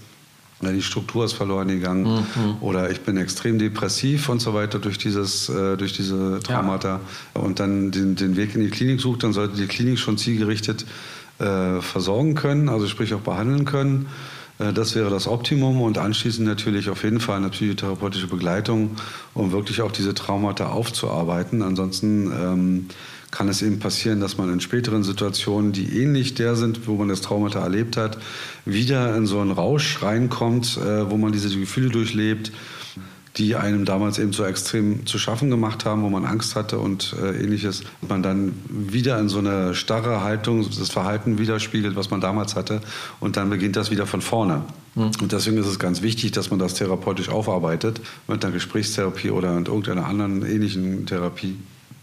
die 0.62 0.82
Struktur 0.82 1.24
ist 1.24 1.32
verloren 1.32 1.68
gegangen 1.68 2.04
mhm. 2.04 2.56
oder 2.60 2.90
ich 2.90 3.00
bin 3.00 3.16
extrem 3.16 3.58
depressiv 3.58 4.28
und 4.28 4.40
so 4.40 4.52
weiter 4.52 4.78
durch, 4.78 4.98
dieses, 4.98 5.48
äh, 5.48 5.76
durch 5.76 5.94
diese 5.94 6.40
Traumata 6.40 7.00
ja. 7.34 7.40
und 7.40 7.60
dann 7.60 7.90
den, 7.90 8.14
den 8.14 8.36
Weg 8.36 8.54
in 8.54 8.60
die 8.60 8.68
Klinik 8.68 9.00
sucht, 9.00 9.22
dann 9.22 9.32
sollte 9.32 9.56
die 9.56 9.66
Klinik 9.66 9.98
schon 9.98 10.18
zielgerichtet 10.18 10.84
äh, 11.38 11.80
versorgen 11.80 12.34
können, 12.34 12.68
also 12.68 12.86
sprich 12.86 13.14
auch 13.14 13.20
behandeln 13.20 13.64
können. 13.64 14.06
Äh, 14.60 14.72
das 14.72 14.94
wäre 14.94 15.10
das 15.10 15.26
Optimum 15.26 15.80
und 15.80 15.98
anschließend 15.98 16.46
natürlich 16.46 16.88
auf 16.90 17.02
jeden 17.02 17.20
Fall 17.20 17.38
eine 17.38 17.48
psychotherapeutische 17.48 18.28
Begleitung, 18.28 18.96
um 19.34 19.52
wirklich 19.52 19.80
auch 19.80 19.92
diese 19.92 20.14
Traumata 20.14 20.68
aufzuarbeiten. 20.68 21.62
Ansonsten 21.62 22.26
ähm, 22.26 22.86
kann 23.30 23.48
es 23.48 23.62
eben 23.62 23.78
passieren, 23.78 24.20
dass 24.20 24.38
man 24.38 24.52
in 24.52 24.60
späteren 24.60 25.02
Situationen, 25.02 25.72
die 25.72 26.00
ähnlich 26.00 26.34
der 26.34 26.56
sind, 26.56 26.86
wo 26.86 26.94
man 26.96 27.08
das 27.08 27.20
Traumata 27.20 27.60
erlebt 27.60 27.96
hat, 27.96 28.18
wieder 28.64 29.16
in 29.16 29.26
so 29.26 29.40
einen 29.40 29.52
Rausch 29.52 30.02
reinkommt, 30.02 30.78
äh, 30.78 31.10
wo 31.10 31.16
man 31.16 31.32
diese 31.32 31.56
Gefühle 31.56 31.90
durchlebt, 31.90 32.52
die 33.40 33.56
einem 33.56 33.86
damals 33.86 34.18
eben 34.18 34.34
so 34.34 34.44
extrem 34.44 35.06
zu 35.06 35.18
schaffen 35.18 35.48
gemacht 35.48 35.86
haben, 35.86 36.02
wo 36.02 36.10
man 36.10 36.26
Angst 36.26 36.56
hatte 36.56 36.78
und 36.78 37.16
äh, 37.18 37.42
ähnliches. 37.42 37.82
Man 38.06 38.22
dann 38.22 38.52
wieder 38.68 39.18
in 39.18 39.30
so 39.30 39.38
eine 39.38 39.74
starre 39.74 40.22
Haltung, 40.22 40.62
das 40.62 40.90
Verhalten 40.90 41.38
widerspiegelt, 41.38 41.96
was 41.96 42.10
man 42.10 42.20
damals 42.20 42.54
hatte. 42.54 42.82
Und 43.18 43.38
dann 43.38 43.48
beginnt 43.48 43.76
das 43.76 43.90
wieder 43.90 44.06
von 44.06 44.20
vorne. 44.20 44.62
Mhm. 44.94 45.12
Und 45.22 45.32
deswegen 45.32 45.56
ist 45.56 45.66
es 45.66 45.78
ganz 45.78 46.02
wichtig, 46.02 46.32
dass 46.32 46.50
man 46.50 46.58
das 46.58 46.74
therapeutisch 46.74 47.30
aufarbeitet 47.30 48.02
mit 48.28 48.44
einer 48.44 48.52
Gesprächstherapie 48.52 49.30
oder 49.30 49.54
mit 49.54 49.68
irgendeiner 49.68 50.04
anderen 50.06 50.44
ähnlichen 50.44 51.06
Therapie 51.06 51.56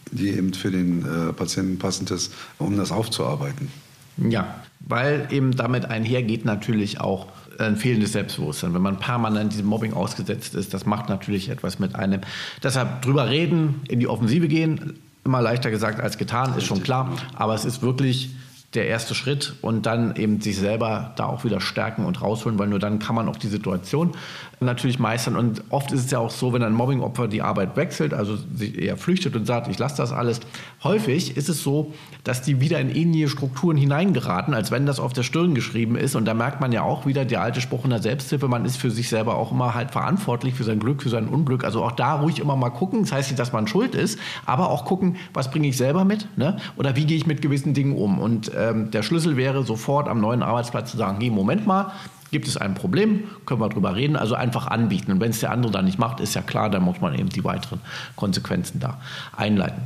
die 0.10 0.30
eben 0.30 0.54
für 0.54 0.72
den 0.72 1.02
äh, 1.02 1.34
Patienten 1.34 1.80
passend 1.80 2.12
ist, 2.12 2.34
um 2.60 2.78
das 2.78 2.94
aufzuarbeiten. 2.94 3.70
Ja, 4.18 4.62
weil 4.80 5.28
eben 5.32 5.54
damit 5.54 5.84
einhergeht 5.84 6.46
natürlich 6.46 7.02
auch 7.02 7.28
ein 7.60 7.78
fehlendes 7.78 8.14
Selbstbewusstsein. 8.14 8.74
Wenn 8.74 8.82
man 8.82 9.00
permanent 9.00 9.54
diesem 9.54 9.68
Mobbing 9.68 9.94
ausgesetzt 9.94 10.56
ist, 10.56 10.74
das 10.74 10.86
macht 10.86 11.10
natürlich 11.10 11.50
etwas 11.50 11.80
mit 11.80 11.96
einem. 11.96 12.22
Deshalb 12.64 13.02
drüber 13.02 13.30
reden, 13.30 13.82
in 13.88 14.00
die 14.00 14.08
Offensive 14.08 14.48
gehen, 14.48 15.00
immer 15.24 15.42
leichter 15.42 15.70
gesagt 15.70 16.00
als 16.00 16.18
getan, 16.18 16.58
ist 16.58 16.66
schon 16.66 16.84
klar. 16.84 17.12
Aber 17.36 17.54
es 17.54 17.66
ist 17.66 17.82
wirklich 17.82 18.32
der 18.74 18.88
erste 18.88 19.16
Schritt 19.16 19.56
und 19.62 19.86
dann 19.86 20.18
eben 20.18 20.42
sich 20.42 20.58
selber 20.58 21.14
da 21.16 21.26
auch 21.26 21.46
wieder 21.46 21.62
stärken 21.62 22.06
und 22.06 22.22
rausholen, 22.22 22.60
weil 22.60 22.68
nur 22.68 22.80
dann 22.80 23.00
kann 23.00 23.16
man 23.16 23.30
auch 23.30 23.38
die 23.38 23.48
Situation 23.48 24.12
natürlich 24.60 25.00
meistern. 25.00 25.38
Und 25.38 25.64
oft 25.70 25.92
ist 25.92 26.06
es 26.06 26.12
ja 26.12 26.20
auch 26.20 26.32
so, 26.32 26.52
wenn 26.52 26.64
ein 26.64 26.74
Mobbingopfer 26.74 27.28
die 27.28 27.42
Arbeit 27.42 27.78
wechselt, 27.78 28.14
also 28.14 28.36
sich 28.36 28.78
eher 28.78 28.98
flüchtet 28.98 29.36
und 29.36 29.46
sagt, 29.46 29.70
ich 29.70 29.78
lasse 29.78 29.98
das 29.98 30.12
alles. 30.12 30.42
Häufig 30.84 31.38
ist 31.38 31.48
es 31.48 31.64
so, 31.64 31.94
dass 32.24 32.42
die 32.42 32.60
wieder 32.60 32.80
in 32.80 32.94
ähnliche 32.94 33.30
Strukturen 33.30 33.78
hineingeraten, 33.78 34.54
als 34.54 34.70
wenn 34.70 34.86
das 34.86 35.00
auf 35.00 35.14
der 35.14 35.24
Stirn 35.24 35.56
geschrieben 35.56 35.96
ist. 35.96 36.16
Und 36.16 36.26
da 36.26 36.34
merkt 36.34 36.60
man 36.60 36.72
ja 36.74 36.82
auch 36.82 37.06
wieder 37.06 37.24
der 37.24 37.42
alte 37.42 37.62
Spruch 37.62 37.86
in 37.86 37.92
der 37.92 38.02
Selbsthilfe, 38.02 38.48
man 38.48 38.66
ist 38.66 38.78
für 38.78 38.92
sich 38.92 39.08
selber 39.08 39.38
auch 39.38 39.52
immer 39.52 39.76
halt 39.76 39.92
verantwortlich 39.92 40.56
für 40.56 40.64
sein 40.64 40.80
Glück, 40.80 41.04
für 41.04 41.10
sein 41.10 41.28
Unglück. 41.28 41.64
Also 41.64 41.84
auch 41.84 41.94
da 41.94 42.16
ruhig 42.16 42.40
immer 42.40 42.56
mal 42.56 42.72
gucken. 42.72 43.02
Das 43.04 43.12
heißt 43.12 43.30
nicht, 43.30 43.40
dass 43.40 43.54
man 43.54 43.68
schuld 43.68 43.96
ist, 43.96 44.20
aber 44.46 44.70
auch 44.72 44.84
gucken, 44.84 45.16
was 45.34 45.52
bringe 45.52 45.68
ich 45.68 45.78
selber 45.78 46.04
mit 46.04 46.28
ne? 46.36 46.58
oder 46.76 46.96
wie 46.96 47.06
gehe 47.06 47.18
ich 47.18 47.28
mit 47.28 47.42
gewissen 47.42 47.74
Dingen 47.74 47.96
um. 47.96 48.20
Und 48.20 48.52
ähm, 48.58 48.92
der 48.92 49.04
Schlüssel 49.04 49.38
wäre 49.38 49.64
sofort 49.64 50.08
am 50.08 50.20
neuen 50.20 50.44
Arbeitsplatz 50.44 50.92
zu 50.92 50.98
sagen, 50.98 51.18
hey, 51.20 51.30
Moment 51.30 51.68
mal, 51.68 51.92
Gibt 52.32 52.48
es 52.48 52.58
ein 52.58 52.74
Problem, 52.74 53.24
können 53.46 53.62
wir 53.62 53.70
darüber 53.70 53.96
reden, 53.96 54.18
also 54.18 54.36
einfach 54.36 54.68
anbieten. 54.68 55.14
Und 55.14 55.22
wenn 55.22 55.30
es 55.32 55.40
der 55.40 55.52
andere 55.52 55.72
dann 55.72 55.86
nicht 55.86 55.98
macht, 55.98 56.20
ist 56.20 56.36
ja 56.36 56.42
klar, 56.42 56.70
dann 56.70 56.84
muss 56.84 57.00
man 57.00 57.18
eben 57.18 57.30
die 57.30 57.44
weiteren 57.44 57.80
Konsequenzen 58.16 58.80
da 58.80 59.00
einleiten. 59.36 59.84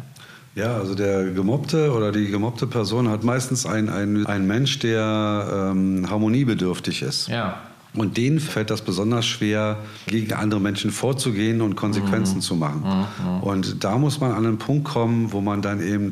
Ja, 0.55 0.75
also 0.75 0.95
der 0.95 1.31
Gemobbte 1.31 1.93
oder 1.93 2.11
die 2.11 2.27
gemobbte 2.27 2.67
Person 2.67 3.09
hat 3.09 3.23
meistens 3.23 3.65
einen 3.65 4.25
ein 4.25 4.47
Mensch, 4.47 4.79
der 4.79 5.71
ähm, 5.71 6.09
harmoniebedürftig 6.09 7.03
ist. 7.03 7.27
Ja. 7.27 7.57
Und 7.93 8.17
denen 8.17 8.39
fällt 8.39 8.69
das 8.69 8.81
besonders 8.81 9.25
schwer, 9.25 9.77
gegen 10.07 10.33
andere 10.33 10.59
Menschen 10.59 10.91
vorzugehen 10.91 11.61
und 11.61 11.75
Konsequenzen 11.75 12.37
mhm. 12.37 12.41
zu 12.41 12.55
machen. 12.55 12.83
Mhm. 12.83 13.43
Und 13.43 13.83
da 13.83 13.97
muss 13.97 14.19
man 14.19 14.31
an 14.31 14.45
einen 14.45 14.57
Punkt 14.57 14.85
kommen, 14.85 15.31
wo 15.31 15.41
man 15.41 15.61
dann 15.61 15.81
eben 15.81 16.11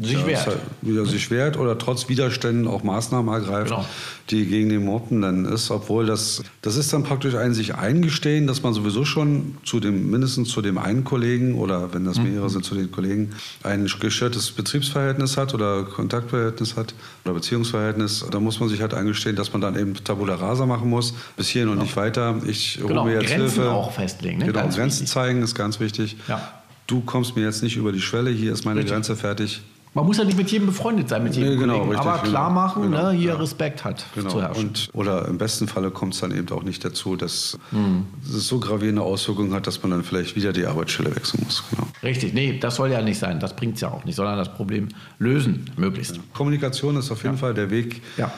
sich 0.00 0.26
wehrt. 0.26 0.46
Halt, 0.46 0.58
ja, 0.82 1.04
sich 1.04 1.30
wehrt 1.30 1.58
oder 1.58 1.76
trotz 1.76 2.08
Widerständen 2.08 2.66
auch 2.66 2.82
Maßnahmen 2.82 3.32
ergreift, 3.32 3.70
genau. 3.70 3.84
die 4.30 4.46
gegen 4.46 4.70
den 4.70 4.84
Mobbenden 4.84 5.44
ist, 5.44 5.70
obwohl 5.70 6.06
das, 6.06 6.42
das 6.62 6.76
ist 6.76 6.92
dann 6.92 7.02
praktisch 7.04 7.34
ein 7.34 7.52
sich 7.52 7.74
eingestehen, 7.74 8.46
dass 8.46 8.62
man 8.62 8.72
sowieso 8.72 9.04
schon 9.04 9.58
zu 9.64 9.80
dem, 9.80 10.10
mindestens 10.10 10.48
zu 10.48 10.62
dem 10.62 10.78
einen 10.78 11.04
Kollegen 11.04 11.56
oder 11.56 11.92
wenn 11.92 12.06
das 12.06 12.16
mhm. 12.16 12.30
mehrere 12.30 12.44
mhm. 12.44 12.52
sind, 12.52 12.64
zu 12.64 12.74
den 12.74 12.90
Kollegen, 12.90 13.32
ein 13.62 13.86
gestörtes 14.00 14.50
Betriebsverhältnis 14.52 15.36
hat 15.36 15.52
oder 15.52 15.84
Kontaktverhältnis 15.84 16.76
hat 16.76 16.94
oder 17.24 17.34
Beziehungsverhältnis. 17.34 18.24
Da 18.30 18.40
muss 18.40 18.60
man 18.60 18.70
sich 18.70 18.80
halt 18.80 18.94
eingestehen, 18.94 19.36
dass 19.36 19.52
man 19.52 19.60
dann 19.60 19.78
eben 19.78 19.92
Tabula 20.02 20.36
Rasa 20.36 20.64
machen 20.64 20.88
muss, 20.88 21.14
bis 21.36 21.48
hierhin 21.48 21.68
und 21.68 21.74
genau. 21.74 21.84
nicht 21.84 21.96
weiter. 21.96 22.36
Ich 22.46 22.78
genau. 22.80 23.02
hole 23.02 23.12
mir 23.12 23.20
jetzt 23.20 23.34
Grenzen 23.34 23.62
Hilfe. 23.62 23.70
auch 23.70 23.92
festlegen. 23.92 24.38
Ne? 24.38 24.46
Genau, 24.46 24.60
ganz 24.60 24.76
Grenzen 24.76 25.00
wichtig. 25.00 25.12
zeigen 25.12 25.42
ist 25.42 25.54
ganz 25.54 25.80
wichtig. 25.80 26.16
Ja. 26.28 26.50
Du 26.86 27.02
kommst 27.02 27.36
mir 27.36 27.42
jetzt 27.42 27.62
nicht 27.62 27.76
über 27.76 27.92
die 27.92 28.00
Schwelle, 28.00 28.30
hier 28.30 28.52
ist 28.52 28.64
meine 28.64 28.80
Richtig. 28.80 28.92
Grenze 28.92 29.16
fertig 29.16 29.62
Man 29.94 30.06
muss 30.06 30.16
ja 30.16 30.24
nicht 30.24 30.38
mit 30.38 30.50
jedem 30.50 30.66
befreundet 30.68 31.10
sein, 31.10 31.22
mit 31.22 31.34
jedem 31.36 31.50
Nee, 31.50 31.56
genau, 31.56 31.74
Kollegen, 31.80 31.90
richtig, 31.92 32.08
aber 32.10 32.22
klar 32.22 32.48
genau, 32.48 32.60
machen, 32.62 32.82
genau, 32.84 33.10
ne, 33.10 33.18
hier 33.18 33.32
ja. 33.32 33.36
Respekt 33.36 33.84
hat 33.84 34.06
Genau. 34.14 34.30
zu 34.30 34.40
herrschen. 34.40 34.68
Und, 34.68 34.88
oder 34.94 35.28
im 35.28 35.36
besten 35.36 35.68
Falle 35.68 35.90
kommt 35.90 36.14
es 36.14 36.20
dann 36.20 36.34
eben 36.34 36.48
auch 36.50 36.62
nicht 36.62 36.82
dazu, 36.82 37.14
dass 37.14 37.58
Hm. 37.72 38.06
es 38.24 38.48
so 38.48 38.58
gravierende 38.58 39.02
Auswirkungen 39.02 39.52
hat, 39.52 39.66
dass 39.66 39.82
man 39.82 39.90
dann 39.90 40.02
vielleicht 40.02 40.34
wieder 40.34 40.54
die 40.54 40.64
Arbeitsstelle 40.64 41.14
wechseln 41.14 41.42
muss. 41.44 41.62
Genau. 41.70 41.86
Richtig, 42.02 42.32
nee, 42.32 42.58
das 42.58 42.76
soll 42.76 42.90
ja 42.90 43.02
nicht 43.02 43.18
sein, 43.18 43.38
das 43.38 43.54
bringt 43.54 43.74
es 43.74 43.82
ja 43.82 43.90
auch 43.90 44.04
nicht, 44.06 44.16
sondern 44.16 44.38
das 44.38 44.54
Problem 44.54 44.88
lösen, 45.18 45.66
möglichst. 45.76 46.18
Kommunikation 46.32 46.96
ist 46.96 47.10
auf 47.10 47.22
jeden 47.22 47.36
Fall 47.36 47.52
der 47.52 47.70
Weg. 47.70 48.00
Ja. 48.16 48.32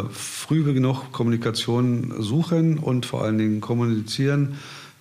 Äh, 0.00 0.04
früh 0.10 0.62
genug 0.72 1.12
Kommunikation 1.12 2.14
suchen 2.20 2.78
und 2.78 3.04
vor 3.04 3.22
allen 3.22 3.36
Dingen 3.36 3.60
kommunizieren 3.60 4.54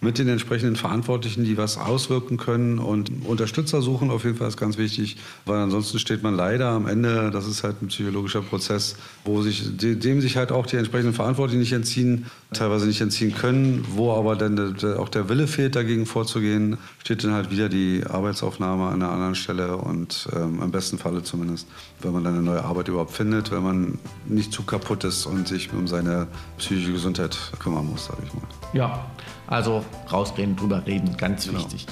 mit 0.03 0.17
den 0.19 0.27
entsprechenden 0.27 0.75
Verantwortlichen, 0.75 1.43
die 1.45 1.57
was 1.57 1.77
auswirken 1.77 2.37
können 2.37 2.77
und 2.79 3.09
Unterstützer 3.25 3.81
suchen 3.81 4.11
auf 4.11 4.25
jeden 4.25 4.35
Fall 4.37 4.47
ist 4.49 4.57
ganz 4.57 4.77
wichtig, 4.77 5.17
weil 5.45 5.57
ansonsten 5.57 5.97
steht 5.99 6.21
man 6.23 6.35
leider 6.35 6.69
am 6.69 6.87
Ende, 6.87 7.31
das 7.31 7.47
ist 7.47 7.63
halt 7.63 7.81
ein 7.81 7.87
psychologischer 7.87 8.41
Prozess, 8.41 8.95
wo 9.25 9.41
sich 9.41 9.77
de- 9.77 9.95
dem 9.95 10.21
sich 10.21 10.37
halt 10.37 10.51
auch 10.51 10.65
die 10.65 10.75
entsprechenden 10.75 11.13
Verantwortlichen 11.13 11.59
nicht 11.61 11.73
entziehen, 11.73 12.25
teilweise 12.53 12.85
nicht 12.85 13.01
entziehen 13.01 13.33
können, 13.33 13.85
wo 13.89 14.13
aber 14.13 14.35
dann 14.35 14.75
auch 14.97 15.09
der 15.09 15.29
Wille 15.29 15.47
fehlt, 15.47 15.75
dagegen 15.75 16.05
vorzugehen, 16.05 16.77
steht 16.99 17.23
dann 17.23 17.33
halt 17.33 17.51
wieder 17.51 17.69
die 17.69 18.03
Arbeitsaufnahme 18.09 18.87
an 18.87 19.01
einer 19.01 19.11
anderen 19.11 19.35
Stelle 19.35 19.77
und 19.77 20.27
ähm, 20.35 20.61
im 20.61 20.71
besten 20.71 20.97
Falle 20.97 21.23
zumindest, 21.23 21.67
wenn 22.01 22.13
man 22.13 22.23
dann 22.23 22.33
eine 22.35 22.43
neue 22.43 22.63
Arbeit 22.63 22.87
überhaupt 22.87 23.11
findet, 23.11 23.51
wenn 23.51 23.63
man 23.63 23.99
nicht 24.25 24.53
zu 24.53 24.63
kaputt 24.63 25.03
ist 25.03 25.25
und 25.25 25.47
sich 25.47 25.73
um 25.73 25.87
seine 25.87 26.27
psychische 26.57 26.91
Gesundheit 26.93 27.37
kümmern 27.59 27.85
muss, 27.85 28.05
sage 28.05 28.21
ich 28.25 28.33
mal. 28.33 28.43
Ja, 28.73 29.05
also 29.47 29.83
rausreden, 30.11 30.55
drüber 30.55 30.83
reden, 30.85 31.15
ganz 31.17 31.51
wichtig. 31.51 31.85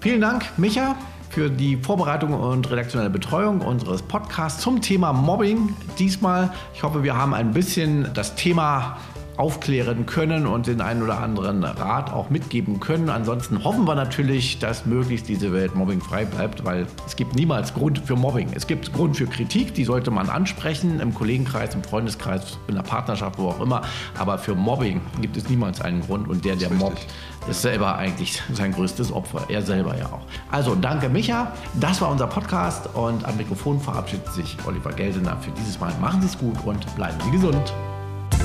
Vielen 0.00 0.20
Dank, 0.20 0.46
Micha, 0.58 0.96
für 1.32 1.48
die 1.48 1.76
Vorbereitung 1.76 2.34
und 2.34 2.70
redaktionelle 2.70 3.08
Betreuung 3.08 3.62
unseres 3.62 4.02
Podcasts 4.02 4.60
zum 4.60 4.82
Thema 4.82 5.14
Mobbing. 5.14 5.74
Diesmal, 5.98 6.52
ich 6.74 6.82
hoffe, 6.82 7.02
wir 7.02 7.16
haben 7.16 7.32
ein 7.32 7.52
bisschen 7.52 8.10
das 8.12 8.34
Thema 8.34 8.98
aufklären 9.36 10.06
können 10.06 10.46
und 10.46 10.66
den 10.66 10.80
einen 10.80 11.02
oder 11.02 11.20
anderen 11.20 11.64
Rat 11.64 12.12
auch 12.12 12.30
mitgeben 12.30 12.80
können. 12.80 13.08
Ansonsten 13.08 13.64
hoffen 13.64 13.86
wir 13.86 13.94
natürlich, 13.94 14.58
dass 14.58 14.84
möglichst 14.84 15.28
diese 15.28 15.52
Welt 15.52 15.74
mobbingfrei 15.74 16.24
bleibt, 16.24 16.64
weil 16.64 16.86
es 17.06 17.16
gibt 17.16 17.34
niemals 17.34 17.72
Grund 17.72 17.98
für 17.98 18.16
Mobbing. 18.16 18.48
Es 18.54 18.66
gibt 18.66 18.92
Grund 18.92 19.16
für 19.16 19.26
Kritik, 19.26 19.74
die 19.74 19.84
sollte 19.84 20.10
man 20.10 20.28
ansprechen 20.28 21.00
im 21.00 21.14
Kollegenkreis, 21.14 21.74
im 21.74 21.82
Freundeskreis, 21.82 22.58
in 22.68 22.74
der 22.74 22.82
Partnerschaft, 22.82 23.38
wo 23.38 23.48
auch 23.48 23.60
immer. 23.60 23.82
Aber 24.18 24.38
für 24.38 24.54
Mobbing 24.54 25.00
gibt 25.20 25.36
es 25.36 25.48
niemals 25.48 25.80
einen 25.80 26.02
Grund 26.02 26.28
und 26.28 26.44
der, 26.44 26.56
der 26.56 26.70
ist 26.70 26.78
mobbt, 26.78 27.06
ist 27.48 27.62
selber 27.62 27.96
eigentlich 27.96 28.42
sein 28.52 28.72
größtes 28.72 29.12
Opfer. 29.12 29.46
Er 29.48 29.62
selber 29.62 29.96
ja 29.96 30.06
auch. 30.06 30.26
Also 30.50 30.74
danke 30.74 31.08
Micha. 31.08 31.52
Das 31.80 32.00
war 32.00 32.10
unser 32.10 32.26
Podcast 32.26 32.88
und 32.94 33.24
am 33.24 33.36
Mikrofon 33.36 33.80
verabschiedet 33.80 34.28
sich 34.32 34.56
Oliver 34.66 34.92
Geldener 34.92 35.36
für 35.38 35.50
dieses 35.52 35.80
Mal. 35.80 35.92
Machen 36.00 36.20
Sie 36.20 36.26
es 36.26 36.38
gut 36.38 36.56
und 36.64 36.94
bleiben 36.96 37.18
Sie 37.24 37.30
gesund. 37.30 37.72